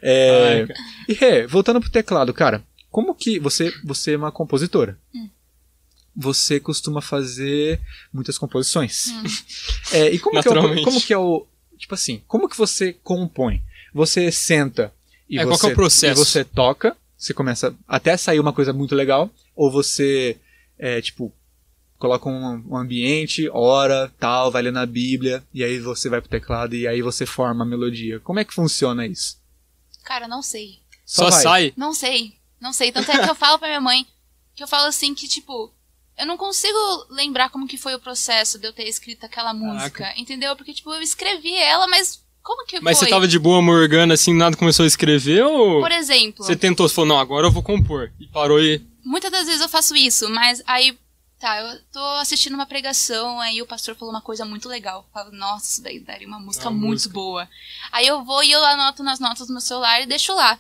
[0.05, 0.77] É, Ai,
[1.09, 4.99] e, Rê, voltando pro teclado, cara, como que você, você é uma compositora?
[5.15, 5.29] Hum.
[6.15, 7.81] Você costuma fazer
[8.13, 9.07] muitas composições.
[9.93, 11.47] É, e como que, é o, como que é o.
[11.79, 13.63] Tipo assim, como que você compõe?
[13.93, 14.93] Você senta
[15.29, 15.67] e É, você.
[15.67, 16.21] é o processo?
[16.21, 20.39] E você toca, você começa até sair uma coisa muito legal, ou você,
[20.79, 21.33] é, tipo,
[21.99, 26.31] coloca um, um ambiente, ora, tal, vai ler na Bíblia, e aí você vai pro
[26.31, 28.19] teclado e aí você forma a melodia.
[28.21, 29.39] Como é que funciona isso?
[30.05, 30.81] Cara, não sei.
[31.07, 31.73] Só Só, sai.
[31.77, 32.35] Não sei.
[32.61, 32.91] Não sei.
[32.91, 34.07] Tanto é que eu falo pra minha mãe
[34.55, 35.73] que eu falo assim que, tipo,
[36.19, 40.13] eu não consigo lembrar como que foi o processo de eu ter escrito aquela música,
[40.17, 40.55] entendeu?
[40.57, 43.07] Porque, tipo, eu escrevi ela, mas como que Mas foi?
[43.07, 46.89] você tava de boa morgana assim, nada começou a escrever ou Por exemplo, você tentou,
[46.89, 48.13] você falou, não, agora eu vou compor.
[48.19, 48.85] E parou e.
[49.05, 50.99] muitas das vezes eu faço isso, mas aí,
[51.39, 55.05] tá, eu tô assistindo uma pregação, aí o pastor falou uma coisa muito legal.
[55.07, 57.15] Eu falo, nossa, isso daí daria uma música Uma muito música.
[57.15, 57.49] boa.
[57.91, 60.59] Aí eu vou e eu anoto nas notas do meu celular e deixo lá.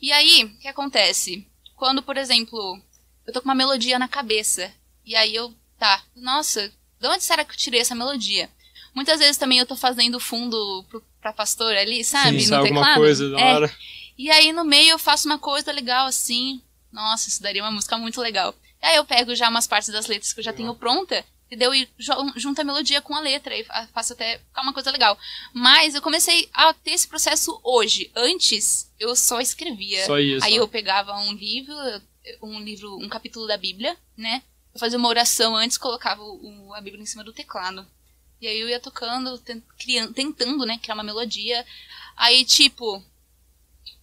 [0.00, 1.46] E aí, o que acontece?
[1.74, 2.80] Quando, por exemplo,
[3.26, 4.72] eu tô com uma melodia na cabeça,
[5.04, 8.48] e aí eu, tá, nossa, de onde será que eu tirei essa melodia?
[8.96, 12.40] Muitas vezes também eu tô fazendo fundo pro, pra pastor ali, sabe?
[12.40, 12.98] Sim, no alguma teclado.
[13.00, 13.76] coisa da É, hora.
[14.16, 16.62] e aí no meio eu faço uma coisa legal assim.
[16.90, 18.54] Nossa, isso daria uma música muito legal.
[18.82, 21.22] E aí eu pego já umas partes das letras que eu já tenho pronta?
[21.50, 21.56] E
[21.98, 25.16] jo- junto a melodia com a letra e fa- faço até ficar uma coisa legal.
[25.52, 28.10] Mas eu comecei a ter esse processo hoje.
[28.16, 30.04] Antes, eu só escrevia.
[30.06, 30.44] Só isso.
[30.44, 31.74] Aí eu pegava um livro,
[32.42, 34.42] um livro, um capítulo da Bíblia, né?
[34.74, 37.86] Eu fazia uma oração antes, colocava o- a Bíblia em cima do teclado.
[38.40, 39.40] E aí eu ia tocando,
[39.78, 41.64] criando, tentando, né, criar uma melodia.
[42.16, 43.02] Aí, tipo,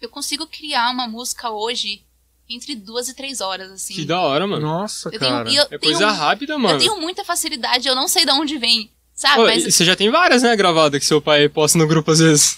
[0.01, 2.01] eu consigo criar uma música hoje
[2.49, 3.93] entre duas e três horas, assim.
[3.93, 4.61] Que da hora, mano.
[4.65, 5.49] Nossa, eu tenho, cara.
[5.49, 6.75] e eu É tenho, coisa rápida, mano.
[6.75, 9.41] eu tenho muita facilidade, eu não sei de onde vem, sabe?
[9.41, 12.19] Ô, Mas Você já tem várias, né, gravadas que seu pai posta no grupo às
[12.19, 12.55] vezes.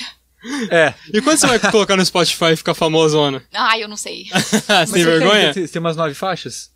[0.69, 0.93] É.
[1.13, 3.43] E quando você vai colocar no Spotify e ficar famosona?
[3.53, 4.25] Ai, eu não sei.
[4.33, 5.53] você Mas tem você vergonha?
[5.53, 6.71] Tem, você tem umas nove faixas?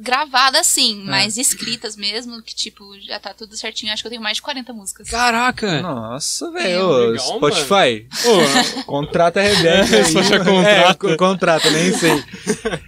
[0.00, 1.04] Gravada sim, É.
[1.04, 3.92] mas escritas mesmo, que tipo, já tá tudo certinho.
[3.92, 5.08] Acho que eu tenho mais de 40 músicas.
[5.08, 5.80] Caraca!
[5.80, 6.50] Nossa, É.
[6.50, 7.18] velho.
[7.20, 8.08] Spotify.
[8.26, 9.68] Ô, Contrata a Rebeca.
[9.96, 10.12] É, aí.
[10.12, 10.94] só já É, contrata.
[10.96, 12.22] co- contrata, nem sei.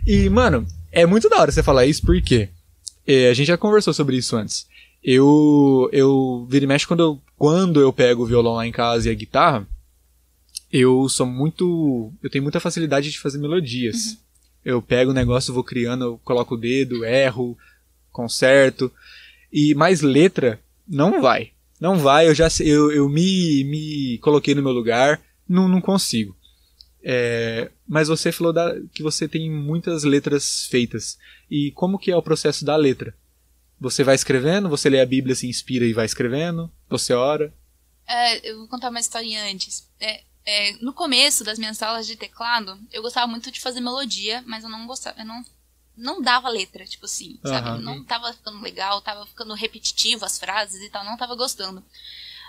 [0.06, 2.48] E, mano, é muito da hora você falar isso, porque
[3.06, 4.66] é, a gente já conversou sobre isso antes.
[5.04, 9.08] Eu, eu vira e mexe quando eu, quando eu pego o violão lá em casa
[9.08, 9.66] e a guitarra,
[10.72, 12.12] eu sou muito.
[12.22, 14.16] Eu tenho muita facilidade de fazer melodias.
[14.64, 17.56] Eu pego o negócio, vou criando, eu coloco o dedo, erro,
[18.10, 18.92] conserto.
[19.52, 21.52] E mais letra, não vai.
[21.80, 26.36] Não vai, eu já eu, eu me, me coloquei no meu lugar, não, não consigo.
[27.02, 31.18] É, mas você falou da- que você tem muitas letras feitas.
[31.50, 33.14] E como que é o processo da letra?
[33.80, 37.52] Você vai escrevendo, você lê a Bíblia, se inspira e vai escrevendo, você ora.
[38.06, 39.88] É, eu vou contar uma historinha antes.
[39.98, 44.42] É, é, no começo das minhas aulas de teclado, eu gostava muito de fazer melodia,
[44.46, 45.44] mas eu não gostava, eu não,
[45.96, 47.68] não dava letra, tipo assim, sabe?
[47.68, 47.80] Aham.
[47.80, 51.84] Não tava ficando legal, tava ficando repetitivo as frases e tal, não tava gostando.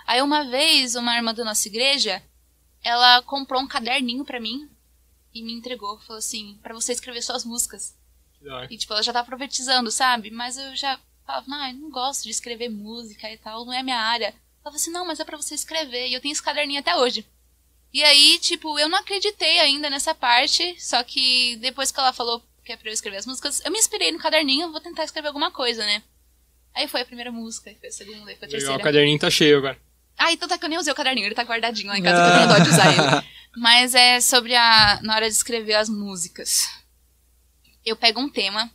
[0.06, 2.22] Aí uma vez, uma irmã da nossa igreja,
[2.82, 4.68] ela comprou um caderninho pra mim
[5.32, 7.96] e me entregou, falou assim, pra você escrever suas músicas.
[8.70, 10.30] E, tipo, ela já tá profetizando, sabe?
[10.30, 13.82] Mas eu já falava, não, eu não gosto de escrever música e tal, não é
[13.82, 14.26] minha área.
[14.26, 16.08] Ela falava assim, não, mas é pra você escrever.
[16.08, 17.26] E eu tenho esse caderninho até hoje.
[17.94, 22.42] E aí, tipo, eu não acreditei ainda nessa parte, só que depois que ela falou
[22.64, 25.28] que é pra eu escrever as músicas, eu me inspirei no caderninho, vou tentar escrever
[25.28, 26.02] alguma coisa, né?
[26.74, 28.76] Aí foi a primeira música, foi a segunda, foi a Legal, terceira.
[28.76, 29.78] o caderninho tá cheio agora.
[30.18, 32.20] Ah, então tá que eu nem usei o caderninho, ele tá guardadinho lá em casa,
[32.20, 33.28] que eu tenho dó de usar ele.
[33.56, 34.98] Mas é sobre a.
[35.02, 36.68] na hora de escrever as músicas.
[37.84, 38.68] Eu pego um tema.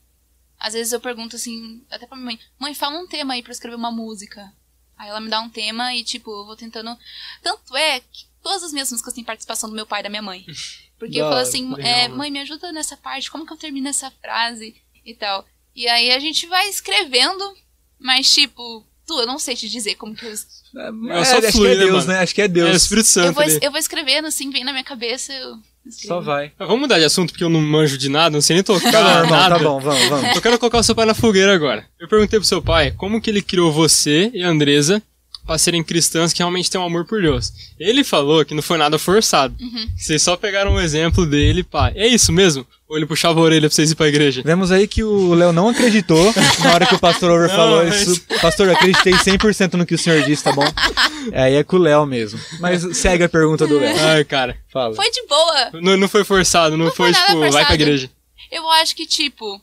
[0.58, 3.52] Às vezes eu pergunto assim, até pra minha mãe, mãe, fala um tema aí pra
[3.52, 4.50] eu escrever uma música.
[4.98, 6.98] Aí ela me dá um tema e, tipo, eu vou tentando.
[7.42, 10.22] Tanto é que todas as minhas músicas têm participação do meu pai e da minha
[10.22, 10.46] mãe.
[10.98, 13.88] Porque eu Da falo assim, é, mãe, me ajuda nessa parte, como que eu termino
[13.88, 14.76] essa frase
[15.06, 15.46] e tal.
[15.76, 17.54] E aí a gente vai escrevendo,
[18.00, 21.70] mas tipo, tu, eu não sei te dizer como que eu É, só acho flui,
[21.70, 22.08] que é né, Deus, mano?
[22.08, 22.20] né?
[22.20, 22.76] Acho que é É o Deus.
[22.84, 23.60] Espírito Eu Santo vou, ali.
[23.62, 25.56] eu vou escrevendo assim, vem na minha cabeça, eu.
[25.90, 26.52] Só vai.
[26.60, 28.92] Ah, Vamos mudar de assunto porque eu não manjo de nada, não sei nem tocar
[28.92, 29.56] Tá bom, irmão, nada.
[29.58, 30.36] tá bom, vamos, vamos.
[30.36, 31.88] Eu quero colocar o seu pai na fogueira agora.
[31.98, 35.02] Eu perguntei pro seu pai como que ele criou você e a Andresa
[35.50, 37.52] pra serem cristãs que realmente têm um amor por Deus.
[37.80, 39.56] Ele falou que não foi nada forçado.
[39.60, 39.88] Uhum.
[39.98, 41.92] Vocês só pegaram um exemplo dele, pá.
[41.96, 42.68] É isso mesmo?
[42.88, 44.44] Ou ele puxava a orelha pra vocês ir pra igreja?
[44.46, 46.32] Vemos aí que o Léo não acreditou
[46.64, 48.22] na hora que o pastor Over Não, falou mas- isso.
[48.40, 50.66] Pastor, eu acreditei 100% no que o senhor disse, tá bom?
[51.34, 52.40] Aí é com o Léo mesmo.
[52.60, 54.00] Mas segue a pergunta do Léo.
[54.00, 54.56] Ai, cara.
[54.72, 54.94] Fala.
[54.96, 55.70] Foi de boa.
[55.82, 57.74] Não, não foi forçado, não, Não foi, tipo, vai pra forçado.
[57.74, 58.10] igreja.
[58.52, 59.60] Eu acho que, tipo,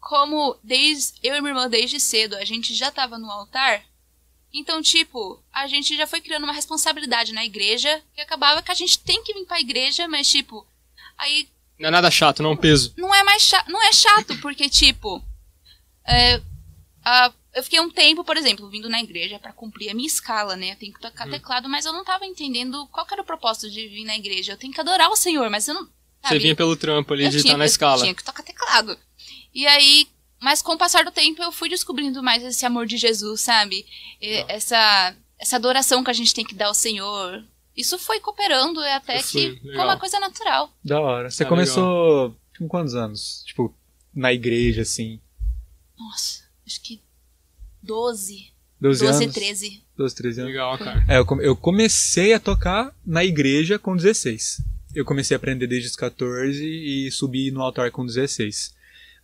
[0.00, 3.82] como desde eu e minha irmã desde cedo a gente já tava no altar,
[4.52, 8.74] então, tipo, a gente já foi criando uma responsabilidade na igreja que acabava que a
[8.74, 10.66] gente tem que vir pra igreja, mas, tipo,
[11.16, 12.92] aí Não é nada chato, não é um peso.
[12.96, 15.22] não é mais chato, não é chato, porque, tipo,
[16.06, 16.40] é,
[17.04, 20.56] a- eu fiquei um tempo, por exemplo, vindo na igreja pra cumprir a minha escala,
[20.56, 20.72] né?
[20.72, 23.88] Eu tenho que tocar teclado, mas eu não tava entendendo qual era o propósito de
[23.88, 24.52] vir na igreja.
[24.52, 25.82] Eu tenho que adorar o Senhor, mas eu não.
[25.84, 26.38] Você sabe?
[26.40, 28.02] vinha pelo trampo ali eu de estar na eu escala.
[28.02, 28.96] tinha que tocar teclado.
[29.54, 30.06] E aí,
[30.40, 33.84] mas com o passar do tempo eu fui descobrindo mais esse amor de Jesus, sabe?
[34.20, 37.44] E Essa, essa adoração que a gente tem que dar ao Senhor.
[37.76, 39.74] Isso foi cooperando é até Foi, que legal.
[39.74, 40.72] foi uma coisa natural.
[40.84, 41.30] Da hora.
[41.30, 43.42] Você Ah, começou com quantos anos?
[43.46, 43.74] Tipo,
[44.14, 45.20] na igreja, assim.
[45.98, 47.00] Nossa, acho que
[47.82, 48.50] 12,
[48.80, 49.34] 12, 12, anos?
[49.34, 49.82] 13.
[49.96, 50.52] 12, 13 anos.
[50.52, 51.04] Legal, cara.
[51.08, 54.62] É, eu, come- eu comecei a tocar na igreja com 16.
[54.94, 58.74] Eu comecei a aprender desde os 14 e subi no altar com 16.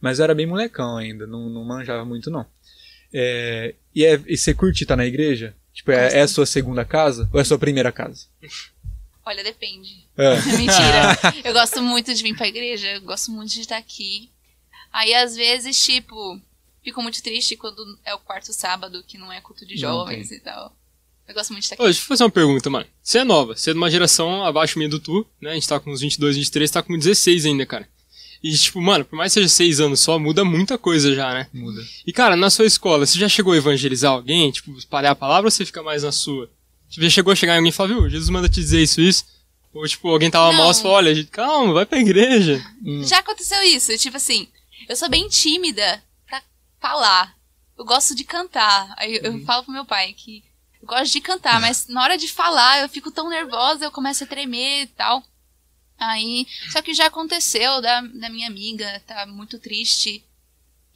[0.06, 2.46] Mas eu era bem molecão ainda, não, não manjava muito não.
[3.12, 5.52] É, e, é, e você curte estar na igreja?
[5.74, 8.28] Tipo, é, é a sua segunda casa ou é a sua primeira casa?
[9.24, 10.06] Olha, depende.
[10.16, 10.36] É.
[10.56, 11.18] Mentira.
[11.44, 14.30] eu gosto muito de vir pra igreja, eu gosto muito de estar aqui.
[14.92, 16.40] Aí, às vezes, tipo,
[16.84, 20.38] fico muito triste quando é o quarto sábado, que não é culto de jovens e
[20.38, 20.72] tal.
[21.26, 21.82] Eu gosto muito de estar aqui.
[21.82, 22.86] Ô, deixa eu fazer uma pergunta, mano.
[23.02, 25.50] Você é nova, você é de uma geração abaixo minha do tu, né?
[25.50, 27.88] A gente tá com uns 22, 23, tá com 16 ainda, cara.
[28.42, 31.48] E, tipo, mano, por mais que seja 6 anos só, muda muita coisa já, né?
[31.52, 31.82] Muda.
[32.06, 34.50] E, cara, na sua escola, você já chegou a evangelizar alguém?
[34.50, 36.50] Tipo, espalhar a palavra ou você fica mais na sua?
[36.88, 39.00] Tipo, já chegou a chegar em alguém e falar, viu, Jesus manda te dizer isso,
[39.00, 39.24] isso?
[39.74, 40.58] Ou, tipo, alguém tava Não.
[40.58, 42.64] mal, você falou, olha, gente, calma, vai pra igreja.
[42.84, 43.02] Hum.
[43.04, 44.48] Já aconteceu isso, tipo assim,
[44.88, 46.42] eu sou bem tímida pra
[46.80, 47.34] falar.
[47.76, 48.94] Eu gosto de cantar.
[48.96, 50.42] Aí eu falo pro meu pai que
[50.80, 54.24] eu gosto de cantar, mas na hora de falar eu fico tão nervosa, eu começo
[54.24, 55.22] a tremer e tal.
[55.98, 60.22] Aí, só que já aconteceu da, da minha amiga, tá muito triste.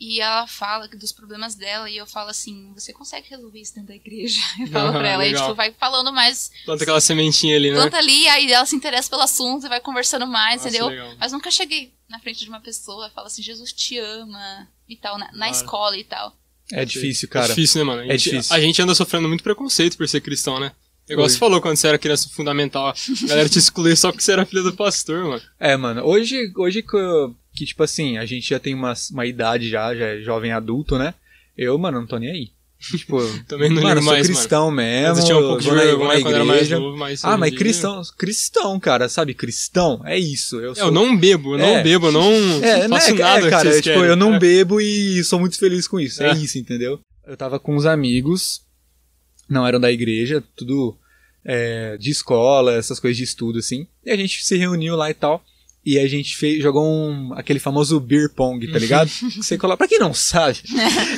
[0.02, 3.88] E ela fala dos problemas dela, e eu falo assim, você consegue resolver isso dentro
[3.88, 4.40] da igreja?
[4.58, 5.42] Eu falo Aham, pra ela, e legal.
[5.44, 7.76] tipo, vai falando mais, Planta aquela sementinha ali, né?
[7.76, 10.86] planta ali, aí ela se interessa pelo assunto e vai conversando mais, Nossa, entendeu?
[10.88, 11.14] legal.
[11.18, 14.96] Mas nunca cheguei na frente de uma pessoa e falo assim, Jesus te ama e
[14.96, 16.34] tal, na, na escola e tal.
[16.72, 17.48] É difícil, É cara.
[17.48, 18.00] difícil, né, mano?
[18.00, 18.56] A É gente, difícil.
[18.56, 20.72] A gente anda sofrendo muito preconceito por ser cristão, né?
[21.10, 24.32] Igual você falou quando você era criança fundamental, a galera te excluía só porque você
[24.32, 25.42] era filho do pastor, mano.
[25.58, 29.26] É, mano, hoje, hoje que, eu- que, tipo assim, a gente já tem uma, uma
[29.26, 31.14] idade já, já é jovem adulto, né?
[31.56, 32.48] Eu, mano, não tô nem aí.
[32.80, 35.08] Tipo, Também não mano, sou mais, cristão mesmo.
[35.08, 36.78] Mas eu tinha um pouco de vergonha quando era mais igreja.
[36.78, 37.22] novo, mas.
[37.24, 39.34] Ah, mas dia- cristão, cristão, cara, sabe?
[39.34, 40.58] Cristão, é isso.
[40.60, 40.84] Eu, É, sou...
[40.86, 41.82] Eu não bebo, eu não É.
[41.82, 42.22] bebo, eu não
[42.64, 44.38] É, não faço é, nada é, cara, é, tipo, eu não É.
[44.38, 46.22] bebo e sou muito feliz com isso.
[46.22, 46.34] É, É.
[46.34, 46.98] isso, entendeu?
[47.26, 48.62] Eu tava com uns amigos,
[49.46, 50.96] não eram da igreja, tudo
[51.44, 53.86] é, de escola, essas coisas de estudo, assim.
[54.04, 55.42] E a gente se reuniu lá e tal.
[55.84, 59.08] E a gente fez, jogou um, aquele famoso beer pong, tá ligado?
[59.32, 60.58] que você coloca, pra quem não sabe,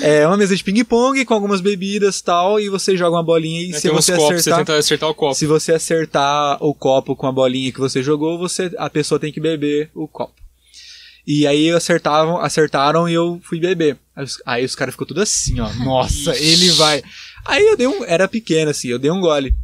[0.01, 3.61] é uma mesa de ping-pong com algumas bebidas e tal, e você joga uma bolinha
[3.61, 4.59] e É, se você copos, você acertar...
[4.61, 5.35] tenta acertar o copo.
[5.35, 9.33] Se você acertar o copo com a bolinha que você jogou, você a pessoa tem
[9.33, 10.35] que beber o copo.
[11.27, 13.97] E aí acertavam, acertaram e eu fui beber.
[14.15, 15.73] Aí os, aí os caras ficou tudo assim, ó.
[15.85, 17.03] Nossa, ele vai.
[17.45, 19.55] Aí eu dei um, era pequeno assim, eu dei um gole.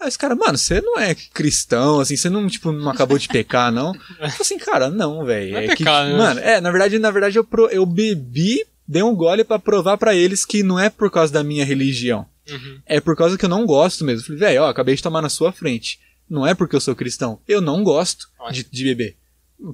[0.00, 3.26] Aí os caras, mano, você não é cristão, assim, você não, tipo, não acabou de
[3.28, 3.92] pecar, não?
[4.20, 5.52] Eu falei assim, cara, não, velho.
[5.52, 6.16] Não é que, né?
[6.16, 9.96] Mano, é, na verdade, na verdade eu, pro- eu bebi, dei um gole pra provar
[9.98, 12.24] pra eles que não é por causa da minha religião.
[12.48, 12.80] Uhum.
[12.86, 14.24] É por causa que eu não gosto mesmo.
[14.24, 15.98] Falei, velho, ó, acabei de tomar na sua frente.
[16.30, 17.40] Não é porque eu sou cristão.
[17.48, 19.16] Eu não gosto de, de beber.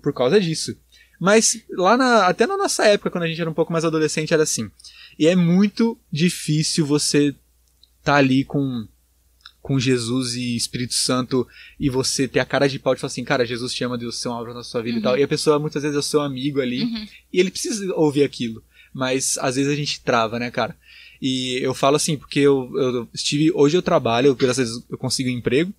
[0.03, 0.75] Por causa disso.
[1.21, 4.33] Mas lá na, até na nossa época, quando a gente era um pouco mais adolescente,
[4.33, 4.71] era assim.
[5.19, 7.35] E é muito difícil você
[8.03, 8.87] tá ali com,
[9.65, 11.49] com Jesus e Espírito Santo
[11.81, 14.21] e você ter a cara de pau de falar assim, cara, Jesus te ama, Deus,
[14.21, 15.17] seu obra na sua vida e tal.
[15.17, 17.09] E a pessoa muitas vezes é o seu amigo ali Uhum.
[17.33, 18.63] e ele precisa ouvir aquilo.
[18.93, 20.77] Mas às vezes a gente trava, né, cara?
[21.21, 23.51] E eu falo assim, porque eu, eu estive.
[23.55, 25.73] Hoje eu trabalho, graças a Deus eu consigo um emprego.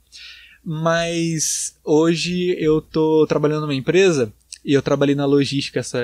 [0.63, 4.33] Mas hoje eu tô trabalhando numa empresa
[4.65, 6.01] e eu trabalhei na logística essa,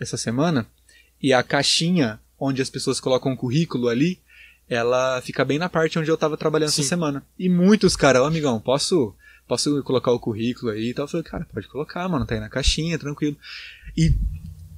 [0.00, 0.66] essa semana.
[1.22, 4.18] E a caixinha onde as pessoas colocam o currículo ali,
[4.70, 6.82] ela fica bem na parte onde eu tava trabalhando Sim.
[6.82, 7.26] essa semana.
[7.36, 9.12] E muitos, cara, ô amigão, posso,
[9.48, 11.04] posso colocar o currículo aí e tal?
[11.04, 13.36] Eu falei, cara, pode colocar, mano, tá aí na caixinha, tranquilo.
[13.96, 14.14] E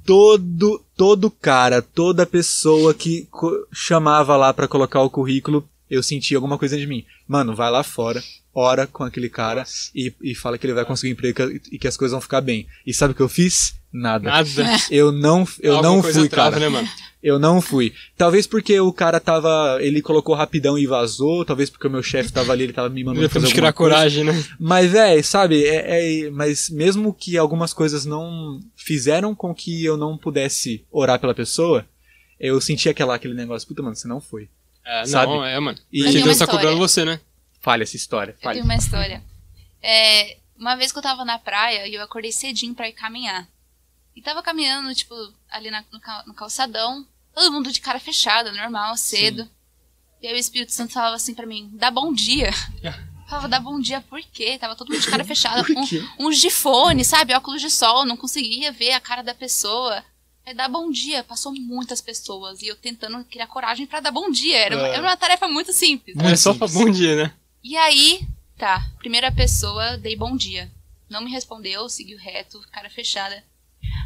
[0.02, 3.28] todo, todo cara, toda pessoa que
[3.70, 7.05] chamava lá pra colocar o currículo, eu sentia alguma coisa de mim.
[7.28, 8.22] Mano, vai lá fora,
[8.55, 11.78] ora com aquele cara e, e fala que ele vai conseguir emprego e que- e
[11.78, 12.66] que as coisas vão ficar bem.
[12.87, 13.74] E sabe o que eu fiz?
[13.92, 14.31] Nada.
[14.31, 14.76] Nada.
[14.90, 16.61] Eu não, eu Alguma não fui, trava, cara.
[16.64, 16.88] né, mano?
[17.22, 17.92] Eu não fui.
[18.16, 19.78] Talvez porque o cara tava.
[19.81, 21.44] Ele colocou rapidão e vazou.
[21.44, 23.72] Talvez porque o meu chefe tava ali, ele tava me mandando fazer coisa.
[23.74, 24.44] coragem, né?
[24.59, 29.96] Mas, véi, sabe, é, é- mas mesmo que algumas coisas não fizeram com que eu
[29.98, 31.87] não pudesse orar pela pessoa,
[32.40, 34.48] eu senti aquela, aquele negócio, puta, mano, você não foi.
[34.85, 35.33] É, Sabe?
[35.33, 35.79] não, é, mano.
[35.92, 37.21] E- Eu uma tá cobrando você, né?
[37.61, 38.55] Falha essa história, Eu falha.
[38.55, 39.23] tenho uma história.
[39.83, 43.47] É, uma vez que eu tava na praia e eu acordei cedinho pra ir caminhar.
[44.14, 45.14] E tava caminhando, tipo,
[45.51, 49.49] ali na- no, cal- no calçadão, todo mundo de cara fechada, normal, cedo.
[50.21, 52.51] E aí o Espírito Santo falava assim pra mim, dá bom dia.
[53.29, 54.59] Falava, dá bom dia por quê?
[54.59, 57.33] Tava todo mundo de cara fechada, Por um- uns de fone, sabe?
[57.33, 60.05] Óculos de sol, não conseguia ver a cara da pessoa.
[60.44, 61.22] É dar bom dia.
[61.22, 64.57] Passou muitas pessoas e eu tentando criar coragem pra dar bom dia.
[64.59, 64.92] Era, uma- É.
[64.94, 66.16] era uma tarefa muito simples.
[66.16, 66.85] Muito é só pra simples.
[66.87, 67.35] bom dia, né?
[67.62, 68.26] E aí,
[68.59, 70.70] tá, primeira pessoa, dei bom dia.
[71.09, 73.44] Não me respondeu, seguiu reto, cara fechada.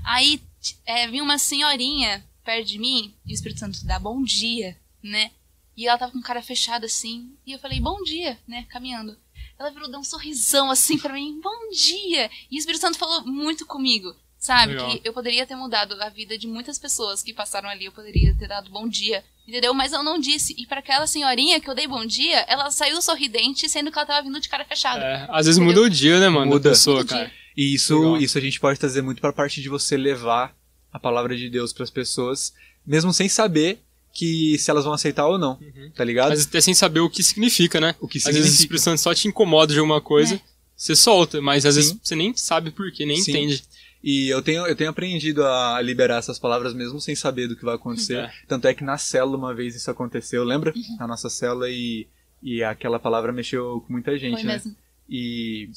[0.04, 0.40] Aí,
[0.84, 5.30] é, vinha uma senhorinha perto de mim, e o Espírito Santo dá bom dia, né?
[5.76, 9.16] E ela tava com cara fechada assim, e eu falei, bom dia, né, caminhando.
[9.58, 12.30] Ela virou, deu um sorrisão assim pra mim, bom dia!
[12.50, 14.72] E o Espírito Santo falou muito comigo, sabe?
[14.74, 14.90] Legal.
[14.90, 18.34] Que eu poderia ter mudado a vida de muitas pessoas que passaram ali, eu poderia
[18.34, 19.72] ter dado bom dia, entendeu?
[19.74, 20.54] Mas eu não disse.
[20.58, 24.06] E pra aquela senhorinha que eu dei bom dia, ela saiu sorridente, sendo que ela
[24.06, 25.02] tava vindo de cara fechada.
[25.04, 26.46] É, às vezes muda o dia, né, mano?
[26.52, 26.68] Muda.
[26.68, 27.32] Da pessoa, Muda o cara.
[27.56, 28.16] E isso, Legal.
[28.18, 30.54] isso a gente pode trazer muito pra parte de você levar
[30.92, 32.52] a palavra de Deus pras pessoas,
[32.86, 33.80] mesmo sem saber
[34.12, 35.90] que se elas vão aceitar ou não, Uhum.
[35.94, 36.26] tá ligado?
[36.28, 37.94] Às vezes até sem saber o que significa, né?
[38.00, 38.62] o que Às vezes o significa.
[38.76, 40.40] Espírito Santo só te incomoda de alguma coisa, É.
[40.74, 41.80] você solta, mas às Sim.
[41.80, 43.30] vezes você nem sabe por quê, nem Sim.
[43.32, 43.62] entende.
[44.02, 47.64] E eu tenho, eu tenho aprendido a liberar essas palavras mesmo sem saber do que
[47.64, 48.18] vai acontecer.
[48.18, 48.32] É.
[48.46, 50.72] Tanto é que na célula uma vez isso aconteceu, lembra?
[50.98, 52.06] Na nossa célula e,
[52.42, 54.52] e aquela palavra mexeu com muita gente, Foi né?
[54.54, 54.76] mesmo.
[55.08, 55.70] E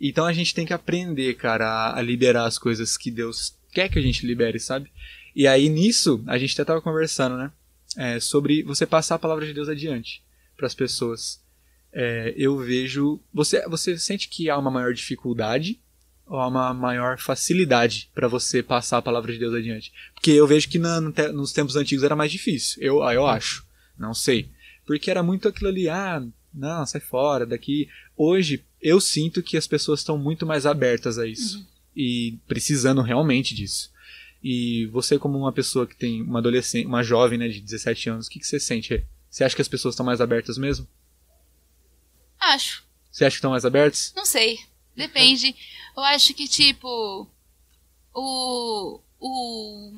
[0.00, 3.88] então a gente tem que aprender, cara, a, a liberar as coisas que Deus quer
[3.88, 4.90] que a gente libere, sabe?
[5.34, 7.50] E aí nisso, a gente até tava conversando, né?
[7.96, 10.22] É, sobre você passar a palavra de Deus adiante
[10.56, 11.40] para as pessoas.
[11.92, 13.20] É, eu vejo.
[13.32, 15.80] Você, você sente que há uma maior dificuldade
[16.28, 19.92] há uma maior facilidade para você passar a palavra de Deus adiante?
[20.14, 22.82] Porque eu vejo que na- nos tempos antigos era mais difícil.
[22.82, 23.64] Eu, ah, eu acho.
[23.98, 24.48] Não sei.
[24.86, 27.88] Porque era muito aquilo ali, ah, não, sai fora daqui.
[28.16, 31.66] Hoje, eu sinto que as pessoas estão muito mais abertas a isso.
[31.94, 33.90] E precisando realmente disso.
[34.42, 38.26] E você, como uma pessoa que tem uma adolescente, uma jovem, né, de 17 anos,
[38.26, 39.04] o que, que você sente?
[39.30, 40.86] Você acha que as pessoas estão mais abertas mesmo?
[42.38, 42.84] Acho.
[43.10, 44.12] Você acha que estão mais abertas?
[44.14, 44.58] Não sei.
[44.94, 45.54] Depende.
[45.96, 47.26] Eu acho que, tipo,
[48.12, 49.92] o, o,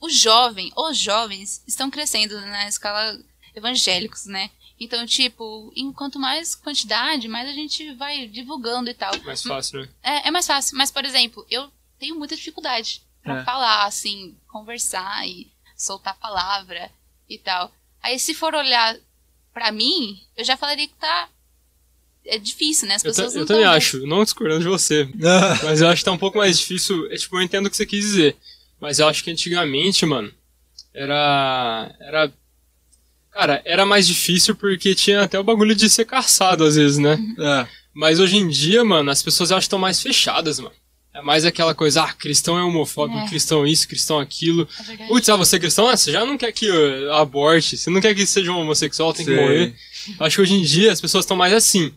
[0.00, 3.18] o jovem, os jovens estão crescendo na escala.
[3.54, 4.50] evangélicos, né?
[4.80, 9.12] Então, tipo, enquanto mais quantidade, mais a gente vai divulgando e tal.
[9.22, 9.88] Mais fácil, né?
[10.02, 10.76] É, é mais fácil.
[10.76, 13.44] Mas, por exemplo, eu tenho muita dificuldade pra É.
[13.44, 16.90] falar, assim, conversar e soltar palavra
[17.28, 17.72] e tal.
[18.02, 18.96] Aí, se for olhar
[19.52, 21.28] pra mim, eu já falaria que tá.
[22.26, 22.94] É difícil, né?
[22.94, 25.08] As Eu, pessoas eu não também acho, não discordando de você.
[25.62, 27.10] Mas eu acho que tá um pouco mais difícil.
[27.12, 28.36] É, tipo, eu entendo o que você quis dizer.
[28.80, 30.32] Mas eu acho que antigamente, mano,
[30.94, 31.94] era.
[32.00, 32.32] Era.
[33.30, 37.18] Cara, era mais difícil porque tinha até o bagulho de ser caçado às vezes, né?
[37.38, 37.66] É.
[37.92, 40.74] Mas hoje em dia, mano, as pessoas eu acho que estão mais fechadas, mano.
[41.12, 43.28] É mais aquela coisa, ah, cristão é homofóbico, É.
[43.28, 44.68] cristão isso, cristão aquilo.
[44.98, 45.06] É.
[45.06, 45.88] Putz, ah, você é cristão?
[45.88, 49.12] Ah, você já não quer que uh, aborte, você não quer que seja um homossexual,
[49.12, 49.74] tem que morrer.
[50.20, 51.92] Acho que hoje em dia as pessoas estão mais assim.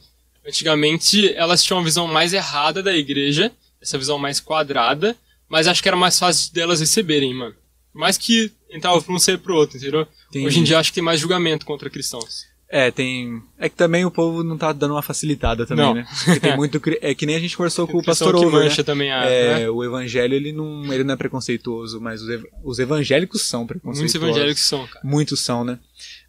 [0.47, 5.15] Antigamente elas tinham uma visão mais errada da igreja, essa visão mais quadrada,
[5.49, 7.55] mas acho que era mais fácil delas receberem, mano.
[7.91, 10.07] Por mais que entrava pra um ser pro outro, entendeu?
[10.31, 12.45] Tem- Hoje em dia acho que tem mais julgamento contra cristãos.
[12.69, 13.41] É, tem.
[13.57, 15.93] É que também o povo não tá dando uma facilitada também, Não.
[15.93, 16.05] né?
[16.25, 16.81] Porque tem muito.
[17.01, 18.83] É que nem a gente conversou com o pastor que Over, mancha né?
[18.83, 19.23] também a.
[19.23, 19.69] É, né?
[19.69, 24.01] o evangelho ele não, ele não é preconceituoso, mas os, ev- os evangélicos são preconceituosos.
[24.01, 24.99] Muitos evangélicos são, cara.
[25.07, 25.79] Muitos são, né?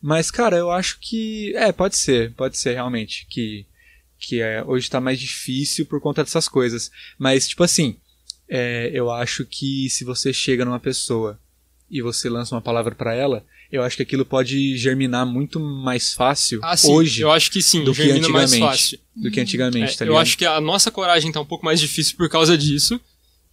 [0.01, 1.53] Mas, cara, eu acho que.
[1.57, 3.27] É, pode ser, pode ser realmente.
[3.29, 3.67] Que,
[4.19, 6.91] que é, hoje tá mais difícil por conta dessas coisas.
[7.19, 7.97] Mas, tipo assim,
[8.49, 11.39] é, eu acho que se você chega numa pessoa
[11.91, 16.15] e você lança uma palavra pra ela, eu acho que aquilo pode germinar muito mais
[16.15, 18.79] fácil Ah, sim, hoje eu acho que sim, do que germina mais antigamente.
[18.79, 18.99] fácil.
[19.15, 20.23] do que antigamente, É, tá eu ligado?
[20.23, 23.01] acho que a nossa coragem tá um pouco mais difícil por causa disso.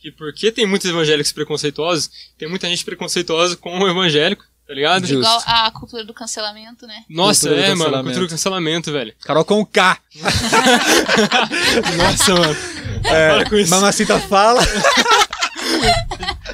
[0.03, 5.05] E porque tem muitos evangélicos preconceituosos, tem muita gente preconceituosa com o evangélico, tá ligado?
[5.05, 5.19] Justo.
[5.19, 7.03] Igual a cultura do cancelamento, né?
[7.09, 9.13] Nossa, Cultura é, mano, cultura do cancelamento, velho.
[9.21, 9.97] Carol com K.
[11.97, 12.57] Nossa, mano.
[13.03, 13.69] É, Para com isso.
[13.69, 14.61] Mamacita fala.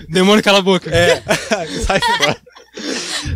[0.10, 0.90] Demônio, cala a boca.
[0.90, 1.22] É,
[1.86, 2.38] sai fora.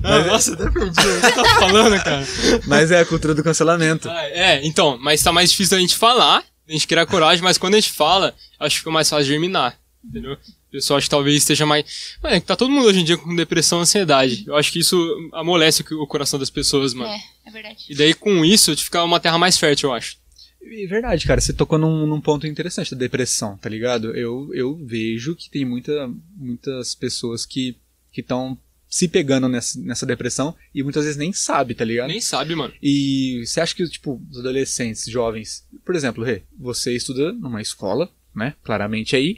[0.03, 2.25] Ah, nossa, até perdi o que você tá falando, cara.
[2.65, 4.09] Mas é a cultura do cancelamento.
[4.09, 7.57] Ah, é, então, mas tá mais difícil a gente falar, a gente criar coragem, mas
[7.57, 10.33] quando a gente fala, acho que fica mais fácil germinar, entendeu?
[10.33, 12.17] O pessoal acho que talvez esteja mais.
[12.21, 14.43] Mano, é que tá todo mundo hoje em dia com depressão e ansiedade.
[14.47, 14.97] Eu acho que isso
[15.33, 17.11] amolece o coração das pessoas, mano.
[17.11, 17.85] É, é verdade.
[17.89, 20.17] E daí com isso, fica uma terra mais fértil, eu acho.
[20.61, 21.39] É verdade, cara.
[21.39, 24.15] Você tocou num, num ponto interessante da depressão, tá ligado?
[24.15, 27.77] Eu, eu vejo que tem muita, muitas pessoas que
[28.15, 32.07] estão se pegando nessa, nessa depressão e muitas vezes nem sabe, tá ligado?
[32.07, 32.73] Nem sabe, mano.
[32.81, 38.09] E você acha que, tipo, os adolescentes, jovens, por exemplo, Rê, você estuda numa escola,
[38.35, 38.53] né?
[38.63, 39.37] Claramente aí,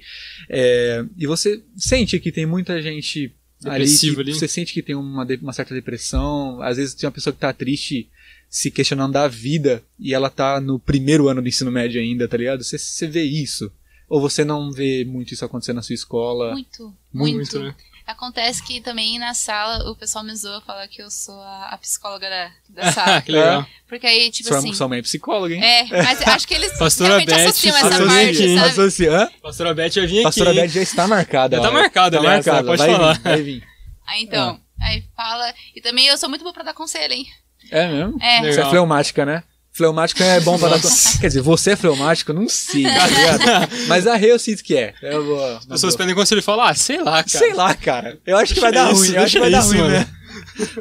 [0.50, 3.32] é, e você sente que tem muita gente
[3.66, 4.34] ali, Depressiva que ali.
[4.34, 7.52] você sente que tem uma, uma certa depressão, às vezes tem uma pessoa que tá
[7.54, 8.10] triste
[8.50, 12.38] se questionando da vida e ela tá no primeiro ano do ensino médio ainda, tá
[12.38, 12.64] ligado?
[12.64, 13.72] Você, você vê isso?
[14.08, 16.54] Ou você não vê muito isso acontecer na sua escola?
[16.54, 17.60] Muito, Muito, muito.
[17.60, 17.76] né?
[18.08, 21.78] Acontece que também na sala o pessoal me zoa, fala que eu sou a, a
[21.78, 23.22] psicóloga da, da sala.
[23.22, 23.68] que legal.
[23.86, 24.74] Porque aí, tipo sua, assim.
[24.74, 25.62] sua mãe é psicóloga, hein?
[25.62, 29.42] É, mas acho que eles Pastora realmente Beth, associam essa pastora parte, aqui, sabe?
[29.42, 30.24] Pastora Beth vai vir aqui.
[30.24, 30.54] Pastora?
[30.54, 31.58] Beth já está marcada.
[31.58, 32.68] Já tá marcada, tá aliás, marcada.
[32.68, 33.14] pode vai falar.
[33.14, 33.64] Vir, vai vir.
[34.08, 35.54] Aí então, aí fala.
[35.76, 37.28] E também eu sou muito boa pra dar conselho, hein?
[37.70, 38.18] É mesmo?
[38.22, 38.40] É.
[38.40, 38.70] Você é Legal.
[38.70, 39.44] fleumática, né?
[39.78, 40.80] Fleumático é bom pra dar.
[41.22, 42.34] Quer dizer, você é fleumático?
[42.34, 43.42] Não sei, tá ligado?
[43.88, 44.96] Mas a Rê eu sinto que é.
[45.04, 45.58] Eu vou.
[45.58, 47.28] As pessoas pedem conselho e falam, ah, sei lá, cara.
[47.30, 48.20] Sei lá, cara.
[48.26, 49.14] Eu acho que vai dar isso, ruim.
[49.14, 50.08] Eu acho que vai dar ruim, né?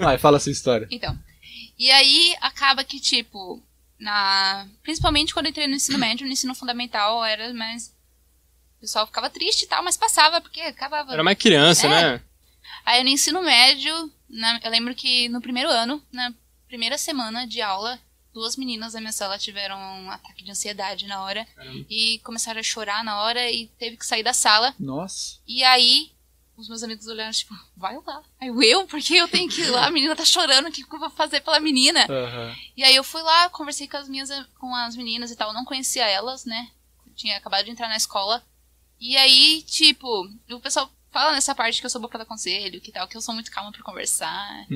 [0.01, 0.89] Vai, fala a sua história.
[0.91, 1.15] Então.
[1.79, 3.63] E aí acaba que, tipo,
[4.01, 4.67] na.
[4.83, 7.89] Principalmente quando eu entrei no ensino médio, no ensino fundamental, era mais.
[8.79, 11.13] O pessoal ficava triste e tal, mas passava, porque acabava.
[11.13, 11.91] Era mais criança, É.
[11.91, 12.21] né?
[12.85, 13.93] Aí no ensino médio,
[14.29, 16.33] na- eu lembro que no primeiro ano, na
[16.67, 17.99] primeira semana de aula,
[18.37, 21.87] duas meninas da minha sala tiveram um ataque de ansiedade na hora Caramba.
[21.89, 24.75] e começaram a chorar na hora e teve que sair da sala.
[24.79, 25.39] Nossa.
[25.49, 26.13] E aí
[26.55, 28.23] os meus amigos olharam, tipo, vai lá.
[28.39, 28.87] Aí eu, eu?
[28.87, 29.87] Por que eu tenho que ir lá?
[29.87, 32.05] A menina tá chorando, o que eu vou fazer pela menina?
[32.11, 32.55] Aham.
[32.77, 34.29] E aí eu fui lá, conversei com as minhas
[34.61, 36.71] com as meninas e tal, eu não conhecia elas, né?
[37.15, 38.45] Tinha acabado de entrar na escola.
[39.01, 42.83] E aí, tipo, o pessoal fala nessa parte que eu sou boa pra dar conselho,
[42.83, 44.67] que tal, que eu sou muito calma pra conversar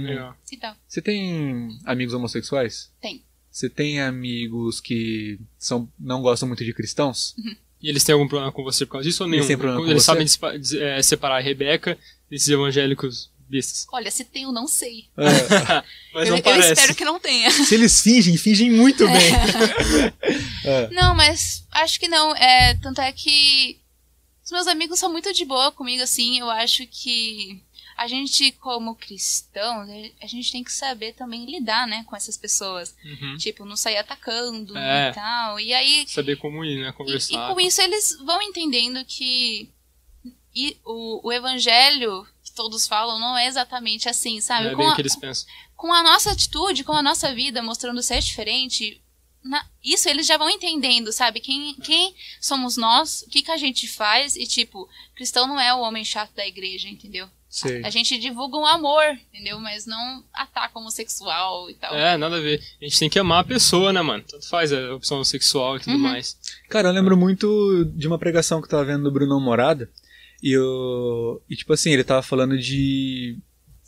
[0.50, 0.74] e tal.
[0.88, 2.90] Você tem amigos homossexuais?
[3.00, 3.22] Tem.
[3.50, 7.34] Você tem amigos que são, não gostam muito de cristãos?
[7.82, 9.38] E eles têm algum problema com você por causa disso ou nenhum?
[9.40, 10.06] Eles têm problema com Eles você?
[10.06, 10.26] sabem
[10.82, 11.98] é, separar a Rebeca
[12.30, 13.86] desses evangélicos bestas.
[13.92, 15.06] Olha, se tem, eu não sei.
[15.16, 15.24] É,
[16.14, 16.72] Mas eu, não eu parece.
[16.72, 17.50] espero que não tenha.
[17.66, 19.32] se eles fingem, fingem muito bem.
[20.92, 22.34] Não, mas acho que não.
[22.36, 23.80] É, tanto é que
[24.44, 26.38] os meus amigos são muito de boa comigo, assim.
[26.38, 27.60] Eu acho que
[28.02, 29.86] a gente, como cristãos,
[30.22, 32.94] a gente tem que saber também lidar, né, com essas pessoas.
[33.04, 33.36] Uhum.
[33.36, 35.10] Tipo, não sair atacando É.
[35.10, 35.60] e tal.
[35.60, 36.86] E aí, Saber como ir, né?
[36.86, 37.52] e, e Conversar.
[37.54, 39.68] com isso eles vão entendendo que
[40.54, 44.68] e o, o evangelho que todos falam não é exatamente assim, sabe?
[44.68, 45.46] É com, bem a, que eles pensam.
[45.76, 49.00] com a nossa atitude, com a nossa vida mostrando ser diferente,
[49.44, 51.38] na- isso eles já vão entendendo, sabe?
[51.40, 55.72] Quem, quem somos nós, o que, que a gente faz e, tipo, cristão não é
[55.74, 57.28] o homem chato da igreja, entendeu?
[57.50, 57.84] Sei.
[57.84, 59.02] A gente divulga um amor,
[59.34, 59.58] entendeu?
[59.58, 61.92] Mas não ataca homossexual e tal.
[61.92, 62.62] É, nada a ver.
[62.80, 64.22] A gente tem que amar a pessoa, né, mano?
[64.22, 65.98] Tanto faz a opção sexual e tudo Uhum.
[65.98, 66.38] mais.
[66.68, 69.90] Cara, eu lembro muito de uma pregação que eu tava vendo do Bruno Morada.
[70.40, 73.36] E, eu, e tipo assim, ele tava falando de.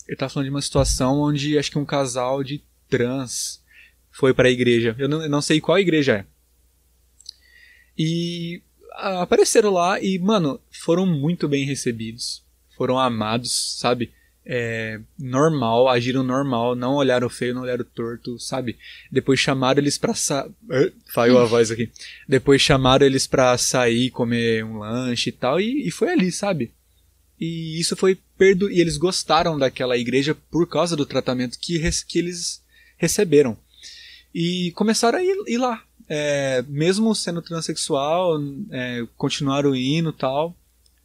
[0.09, 2.61] Ele tava falando de uma situação onde acho que um casal de
[2.91, 3.63] trans
[4.11, 4.97] foi pra igreja.
[4.99, 6.27] Eu não, eu não sei qual igreja é.
[7.97, 8.61] E
[8.97, 12.42] apareceram lá e, mano, foram muito bem recebidos.
[12.83, 14.11] Foram amados, sabe?
[14.45, 18.77] É, normal, agiram normal, não olharam feio, não olharam torto, sabe?
[19.09, 20.49] Depois chamaram eles pra sa...
[20.69, 21.89] Eh, Falhou a voz aqui.
[22.29, 26.73] Depois chamaram eles pra sair, comer um lanche e tal, e, e foi ali, sabe?
[27.39, 28.69] E isso foi perdo.
[28.69, 32.61] E eles gostaram daquela igreja por causa do tratamento que, res- que eles
[32.97, 33.57] receberam.
[34.35, 35.85] E começaram a ir, ir lá.
[36.09, 38.41] É, mesmo sendo transexual,
[38.73, 40.57] é, continuaram indo tal.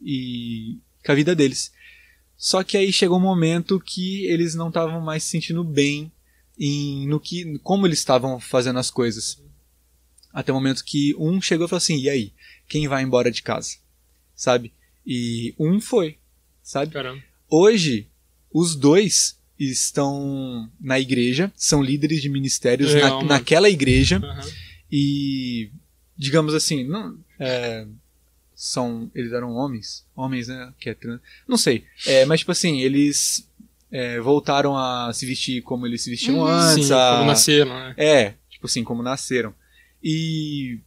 [0.01, 0.77] E
[1.07, 1.71] com a vida deles.
[2.35, 6.11] Só que aí chegou um momento que eles não estavam mais se sentindo bem
[6.59, 9.41] em no que como eles estavam fazendo as coisas.
[10.31, 12.33] Até o momento que um chegou e falou assim: "E aí,
[12.67, 13.77] quem vai embora de casa?"
[14.35, 14.71] Sabe?
[15.05, 16.17] E um foi,
[16.61, 16.91] sabe?
[16.93, 17.23] Caramba.
[17.49, 18.07] Hoje
[18.53, 24.47] os dois estão na igreja, são líderes de ministérios Legal, na- naquela igreja Aham.
[24.91, 25.71] e
[26.15, 27.87] digamos assim, não, é,
[28.59, 30.73] são eles eram homens, homens, né?
[30.79, 33.47] Que é trans, não sei, é, mas tipo assim eles
[33.91, 36.47] é, voltaram a se vestir como eles se vestiam Uhum.
[36.47, 37.93] antes, Sim, a, como nasceram, né?
[37.95, 39.53] é, tipo assim, como nasceram.
[40.03, 40.79] E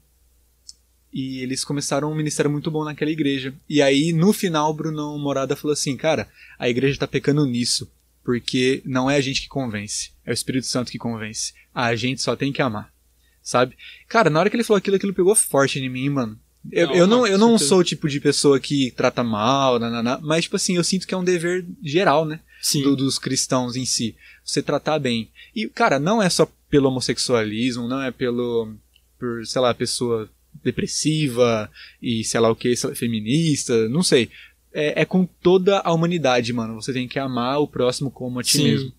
[1.13, 3.53] e eles começaram um ministério muito bom naquela igreja.
[3.69, 7.91] E aí, no final, o Brunão Morada falou assim: Cara, a igreja tá pecando nisso.
[8.23, 11.53] Porque não é a gente que convence, é o Espírito Santo que convence.
[11.75, 12.93] A gente só tem que amar.
[13.43, 13.77] Sabe?
[14.07, 16.39] Cara, na hora que ele falou aquilo, aquilo pegou forte em mim, mano.
[16.71, 20.19] Eu Não, eu não, eu não sou o tipo de pessoa que trata mal, nananá,
[20.23, 22.41] mas, tipo assim, eu sinto que é um dever geral, né?
[22.61, 22.83] Sim.
[22.83, 24.15] do- dos cristãos em si.
[24.45, 25.31] Você tratar bem.
[25.57, 28.75] E, cara, não é só pelo homossexualismo, não é pelo.
[29.19, 30.29] por, sei lá, pessoa
[30.63, 31.71] depressiva
[32.03, 34.31] e sei lá o que, feminista, não sei.
[34.73, 36.75] É, é com toda a humanidade, mano.
[36.75, 38.65] Você tem que amar o próximo como a ti Sim.
[38.65, 38.93] mesmo.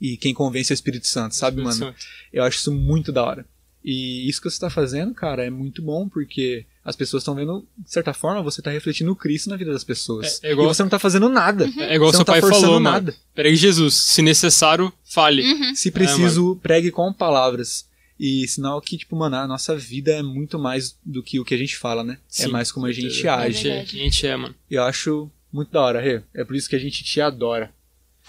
[0.00, 1.92] E quem convence é o Espírito Santo, sabe, Espírito mano?
[1.94, 2.06] Santo.
[2.32, 3.46] Eu acho isso muito da hora.
[3.84, 7.66] E isso que você tá fazendo, cara, é muito bom, porque as pessoas estão vendo,
[7.78, 10.42] de certa forma, você tá refletindo o Cristo na vida das pessoas.
[10.42, 11.64] É- é igual- E você não tá fazendo nada.
[11.78, 13.12] É igual Você seu não tá pai forçando falou, nada.
[13.12, 13.24] mano.
[13.34, 15.42] Peraí, Jesus, se necessário, fale.
[15.42, 15.74] Uhum.
[15.74, 17.86] Se preciso, pregue com palavras.
[18.20, 21.54] E sinal que, tipo, mano, a nossa vida é muito mais do que o que
[21.54, 22.14] a gente fala, né?
[22.14, 23.28] é Sim, mais como a gente certeza.
[23.28, 23.62] É age.
[23.62, 23.96] Quem verdade.
[23.96, 24.54] a gente é, mano.
[24.68, 26.20] Eu acho muito da hora, Rê.
[26.34, 27.70] É por isso que a gente te adora.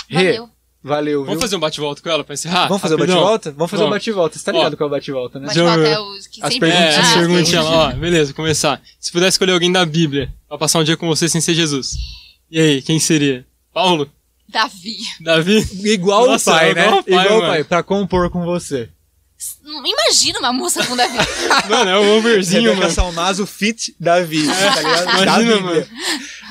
[0.08, 0.40] Rê,
[0.82, 0.96] Valeu.
[0.96, 1.26] valeu, viu?
[1.26, 2.68] Vamos fazer um bate-volta com ela pra encerrar?
[2.68, 3.18] Vamos fazer o Rapidão?
[3.18, 3.52] bate-volta?
[3.52, 3.98] Vamos fazer o Vamos.
[3.98, 4.40] bate-volta.
[4.40, 4.58] Você tá Ó.
[4.58, 5.54] ligado com é o bate-volta, né?
[5.54, 6.70] Falar até os que As sempre...
[6.70, 7.08] É, perguntinhas.
[7.08, 7.92] as perguntinhas lá, ó.
[7.94, 8.82] Beleza, começar.
[9.00, 11.96] Se pudesse escolher alguém da Bíblia pra passar um dia com você sem ser Jesus.
[12.50, 13.46] E aí, quem seria?
[13.74, 14.10] Paulo?
[14.48, 14.98] Davi.
[15.20, 15.68] Davi?
[15.84, 16.86] Igual Nossa, o pai, é né?
[16.88, 17.54] igual o pai, igual o mano.
[17.54, 18.90] pai, pra compor com você.
[19.64, 21.18] Imagina uma moça com Davi.
[21.70, 22.92] Mano, é o overzinho, Rebeca mano.
[22.94, 25.06] Salmazo fit Davi, tá ligado?
[25.06, 25.88] da imagina, Bíblia.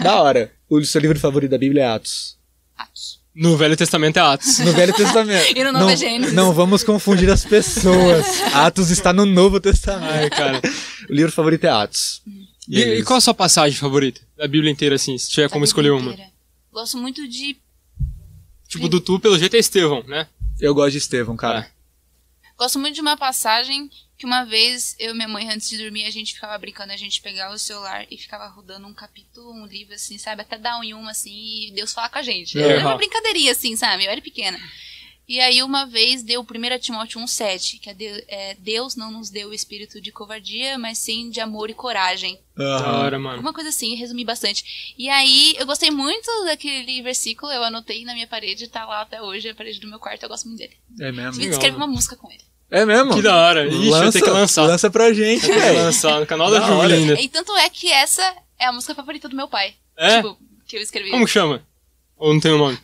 [0.01, 0.53] Da hora.
[0.71, 2.39] O seu livro favorito da Bíblia é Atos.
[2.79, 3.18] Aqui.
[3.39, 4.59] No Velho Testamento é Atos.
[4.59, 5.47] No Velho Testamento.
[5.57, 6.35] E no Novo não, é Gênesis.
[6.35, 8.27] Não vamos confundir as pessoas.
[8.53, 10.11] Atos está no Novo Testamento.
[10.13, 10.61] Ai, cara.
[11.09, 12.21] O livro favorito é Atos.
[12.69, 14.21] E, e qual a sua passagem favorita?
[14.37, 16.13] Da Bíblia inteira, assim, se tiver como Da escolher Bíblia uma.
[16.15, 16.33] inteira.
[16.73, 17.57] Gosto muito de.
[18.67, 20.27] Tipo, do tu, pelo jeito, é Estevão, né?
[20.61, 21.71] Eu gosto de Estevão, cara.
[22.59, 23.89] Gosto muito de uma passagem
[24.19, 26.97] que uma vez eu e minha mãe, antes de dormir, a gente ficava brincando, a
[26.97, 30.43] gente pegava o celular e ficava rodando um capítulo, um livro, assim, sabe?
[30.43, 32.59] Até dar um em uma, assim, e Deus falar com a gente.
[32.59, 32.63] É.
[32.63, 34.05] Era uma brincadeirinha, assim, sabe?
[34.05, 34.59] Eu era pequena.
[35.29, 39.51] E aí, uma vez, deu 1 Timóteo 1,7, que é, é, Deus não nos deu
[39.51, 42.41] o espírito de covardia, mas sim de amor e coragem.
[42.57, 43.41] Da hora, mano.
[43.41, 44.95] Uma coisa assim, resumi bastante.
[44.99, 49.23] E aí, eu gostei muito daquele versículo, eu anotei na minha parede, tá lá até
[49.23, 50.77] hoje, a parede do meu quarto, eu gosto muito dele.
[50.99, 51.41] É mesmo?
[51.43, 51.85] Escrever mano.
[51.85, 52.43] uma música com ele.
[52.71, 53.15] É mesmo?
[53.15, 53.67] Que da hora.
[53.67, 54.63] Ixi, vai ter que lançar.
[54.65, 55.79] Lança pra gente, Tem que velho.
[55.79, 57.21] lançar no canal da Da Júlia ainda.
[57.21, 58.23] E tanto é que essa
[58.59, 59.75] é a música favorita do meu pai.
[59.97, 60.17] É?
[60.17, 61.11] Tipo, que eu escrevi.
[61.11, 61.63] Como chama?
[62.17, 62.79] Ou não tem o nome?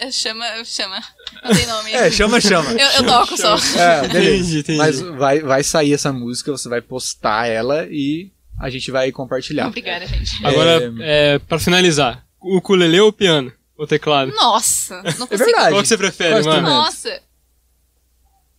[0.00, 1.00] É, Chama, chama.
[1.44, 1.92] Não tem nome.
[1.92, 2.72] É, chama, chama.
[2.72, 3.54] Eu, eu toco só.
[3.78, 4.34] É, beleza.
[4.40, 4.78] Entendi, entendi.
[4.78, 9.68] Mas vai, vai sair essa música, você vai postar ela e a gente vai compartilhar.
[9.68, 10.44] Obrigada, gente.
[10.44, 13.52] Agora, é, pra finalizar, o ukulele ou o piano?
[13.78, 14.32] O teclado?
[14.34, 15.36] Nossa, não É consigo.
[15.44, 15.70] verdade.
[15.70, 16.62] Qual que você prefere, mano?
[16.62, 17.22] Nossa.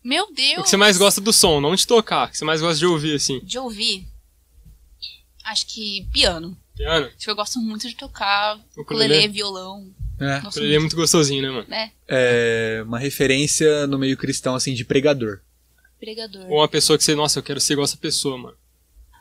[0.04, 0.60] Meu Deus.
[0.60, 2.28] O que você mais gosta do som, não de tocar.
[2.28, 3.40] O que você mais gosta de ouvir, assim.
[3.44, 4.06] De ouvir.
[5.46, 6.58] Acho que piano.
[6.76, 7.10] Piano?
[7.18, 9.14] Tipo, eu gosto muito de tocar Ukulele?
[9.14, 9.88] ukulele, violão.
[10.20, 10.40] É.
[10.40, 11.66] Gosto Ele é muito gostosinho, né, mano?
[11.68, 11.92] né?
[12.08, 15.40] É uma referência no meio cristão, assim, de pregador.
[16.00, 16.46] Pregador.
[16.50, 18.58] Ou uma pessoa que você, nossa, eu quero ser igual essa pessoa, mano.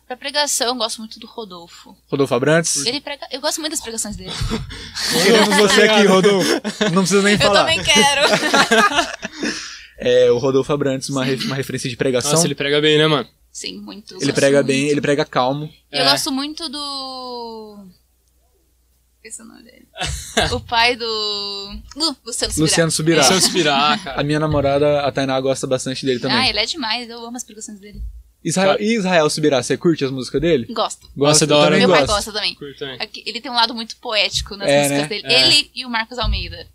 [0.06, 1.96] Pra pregação, eu gosto muito do Rodolfo.
[2.08, 2.84] Rodolfo Abrantes?
[2.84, 3.26] Ele prega...
[3.30, 4.32] Eu gosto muito das pregações dele.
[5.24, 6.50] Queremos você aqui, Rodolfo.
[6.92, 7.60] Não precisa nem eu falar.
[7.60, 8.22] também quero.
[10.04, 12.32] É o Rodolfo Abrantes, uma, re- uma referência de pregação.
[12.32, 13.28] Nossa, ele prega bem, né, mano?
[13.52, 14.16] Sim, muito.
[14.20, 14.66] Ele prega muito.
[14.66, 15.70] bem, ele prega calmo.
[15.90, 16.10] Eu É.
[16.10, 17.86] gosto muito do.
[19.16, 19.86] Esqueci o nome dele.
[20.52, 21.04] o pai do.
[21.94, 22.64] Lu, Luciano Subirá.
[22.64, 23.24] Luciano Subirá.
[23.30, 24.20] Eu inspirar, cara.
[24.20, 26.36] A minha namorada, a Tainá, gosta bastante dele também.
[26.36, 27.08] Ah, ele é demais.
[27.08, 28.02] Eu amo as pregações dele.
[28.44, 30.66] Israel, e Israel Subirá, você curte as músicas dele?
[30.74, 31.08] Gosto.
[31.14, 31.78] Nossa, é da hora?
[31.78, 32.12] Meu pai gosto.
[32.14, 32.56] gosta também.
[32.56, 32.96] Curto também.
[33.00, 35.08] Aqui- Ele tem um lado muito poético nas É, músicas né?
[35.08, 35.26] dele.
[35.32, 35.46] É.
[35.46, 36.66] Ele e o Marcos Almeida.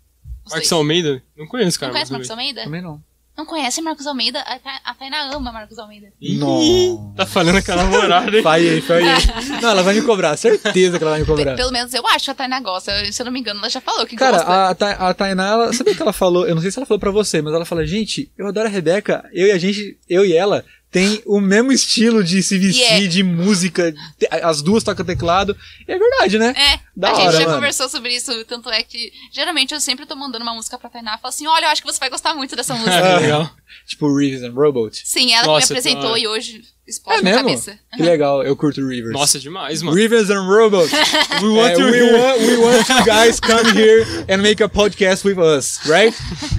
[0.46, 0.72] Os Marcos dois.
[0.72, 1.22] Almeida?
[1.36, 1.90] Não conheço, cara.
[1.92, 2.64] Não conhece Marcos Marcos Almeida?
[2.64, 3.02] Também não.
[3.38, 4.40] Não conhece Marcos Almeida?
[4.40, 6.08] A Ta- a Tainá ama Marcos Almeida.
[6.20, 7.14] Não.
[7.16, 8.42] Tá falando com a namorada, hein?
[8.42, 9.26] Vai aí, vai aí.
[9.62, 11.54] Não, ela vai me cobrar, certeza que ela vai me cobrar.
[11.54, 12.92] Pelo menos eu acho que a Tainá gosta.
[13.12, 14.68] Se eu não me engano, ela já falou que Cara, gosta.
[14.70, 16.48] a, Ta- a Tainá, ela, sabe o que ela falou?
[16.48, 18.70] Eu não sei se ela falou pra você, mas ela fala, gente, eu adoro a
[18.70, 23.02] Rebeca, eu e a gente, eu e ela, tem o mesmo estilo de se vestir,
[23.02, 23.08] E é.
[23.08, 23.94] de música,
[24.42, 25.54] as duas tocam teclado.
[25.86, 26.54] E é verdade, né?
[26.56, 27.54] É, Da a hora, gente já mano.
[27.56, 31.16] conversou sobre isso, tanto é que geralmente eu sempre tô mandando uma música pra Tainá
[31.16, 33.16] e falo assim, olha, eu acho que você vai gostar muito dessa música.
[33.16, 33.50] Ah, legal.
[33.86, 35.02] Tipo Rivers and Robot.
[35.04, 37.48] Sim, ela Nossa, que me apresentou e hoje É explode minha mesmo?
[37.50, 37.78] cabeça.
[37.94, 39.12] Que legal, eu curto Rivers.
[39.12, 39.94] Nossa, demais, mano.
[39.96, 40.90] Rivers and Robots.
[41.42, 44.68] We want É, you we, want, we want you guys come here and make a
[44.68, 46.16] podcast with us, right?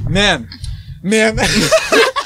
[0.08, 0.48] Man,
[1.04, 1.36] man.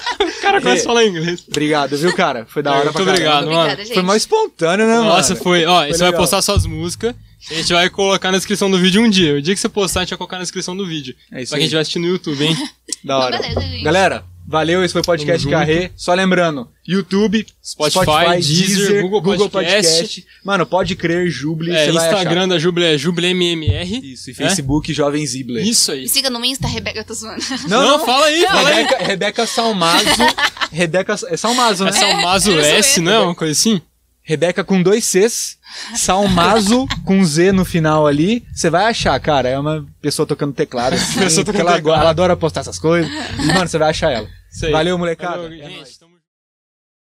[0.43, 1.43] O cara começa a falar inglês.
[1.47, 2.45] obrigado, viu, cara?
[2.49, 3.57] Foi da hora Muito pra obrigado, mano.
[3.59, 3.93] Obrigada, gente.
[3.93, 5.43] Foi mais espontâneo, né, Nossa, mano?
[5.43, 5.65] foi.
[5.65, 7.15] Ó, você vai postar suas músicas.
[7.49, 9.35] A gente vai colocar na descrição do vídeo um dia.
[9.35, 11.15] O dia que você postar, a gente vai colocar na descrição do vídeo.
[11.31, 11.61] É isso pra aí.
[11.61, 12.55] quem estiver assistindo no YouTube, hein?
[13.03, 13.37] Da hora.
[13.37, 13.83] Beleza, gente.
[13.83, 15.47] Galera, valeu, esse foi o podcast.
[15.47, 15.91] Carré.
[15.95, 20.25] Só lembrando, YouTube, Spotify, Deezer, Google Podcast.
[20.43, 24.11] Mano, pode crer, Juble, É, você vai Instagram da Juble é JubleMMR.
[24.13, 25.65] Isso, e Facebook, Jovem Zibler.
[25.65, 26.07] Isso Me aí.
[26.09, 27.41] siga no Insta, Rebeca, eu tô zoando.
[27.67, 28.75] Não, fala aí, fala aí.
[28.75, 30.05] Rebeca, Rebeca Salmazo.
[30.71, 31.15] Rebeca.
[31.27, 31.91] É Salmazo, né?
[31.93, 33.19] É o Mazo eu sou S, não é?
[33.19, 33.81] Uma coisa assim?
[34.23, 35.57] Rebeca com dois Cs,
[35.95, 38.45] Salmazo com Z no final ali.
[38.53, 39.49] Você vai achar, cara.
[39.49, 40.93] É uma pessoa tocando teclado.
[40.95, 42.01] Assim, Pessoa tocando ela, teclado.
[42.01, 43.11] ela adora postar essas coisas.
[43.11, 44.27] E, mano, você vai achar ela.
[44.63, 44.71] Aí.
[44.71, 45.41] Valeu, molecada.
[45.43, 45.99] Valeu, É gente.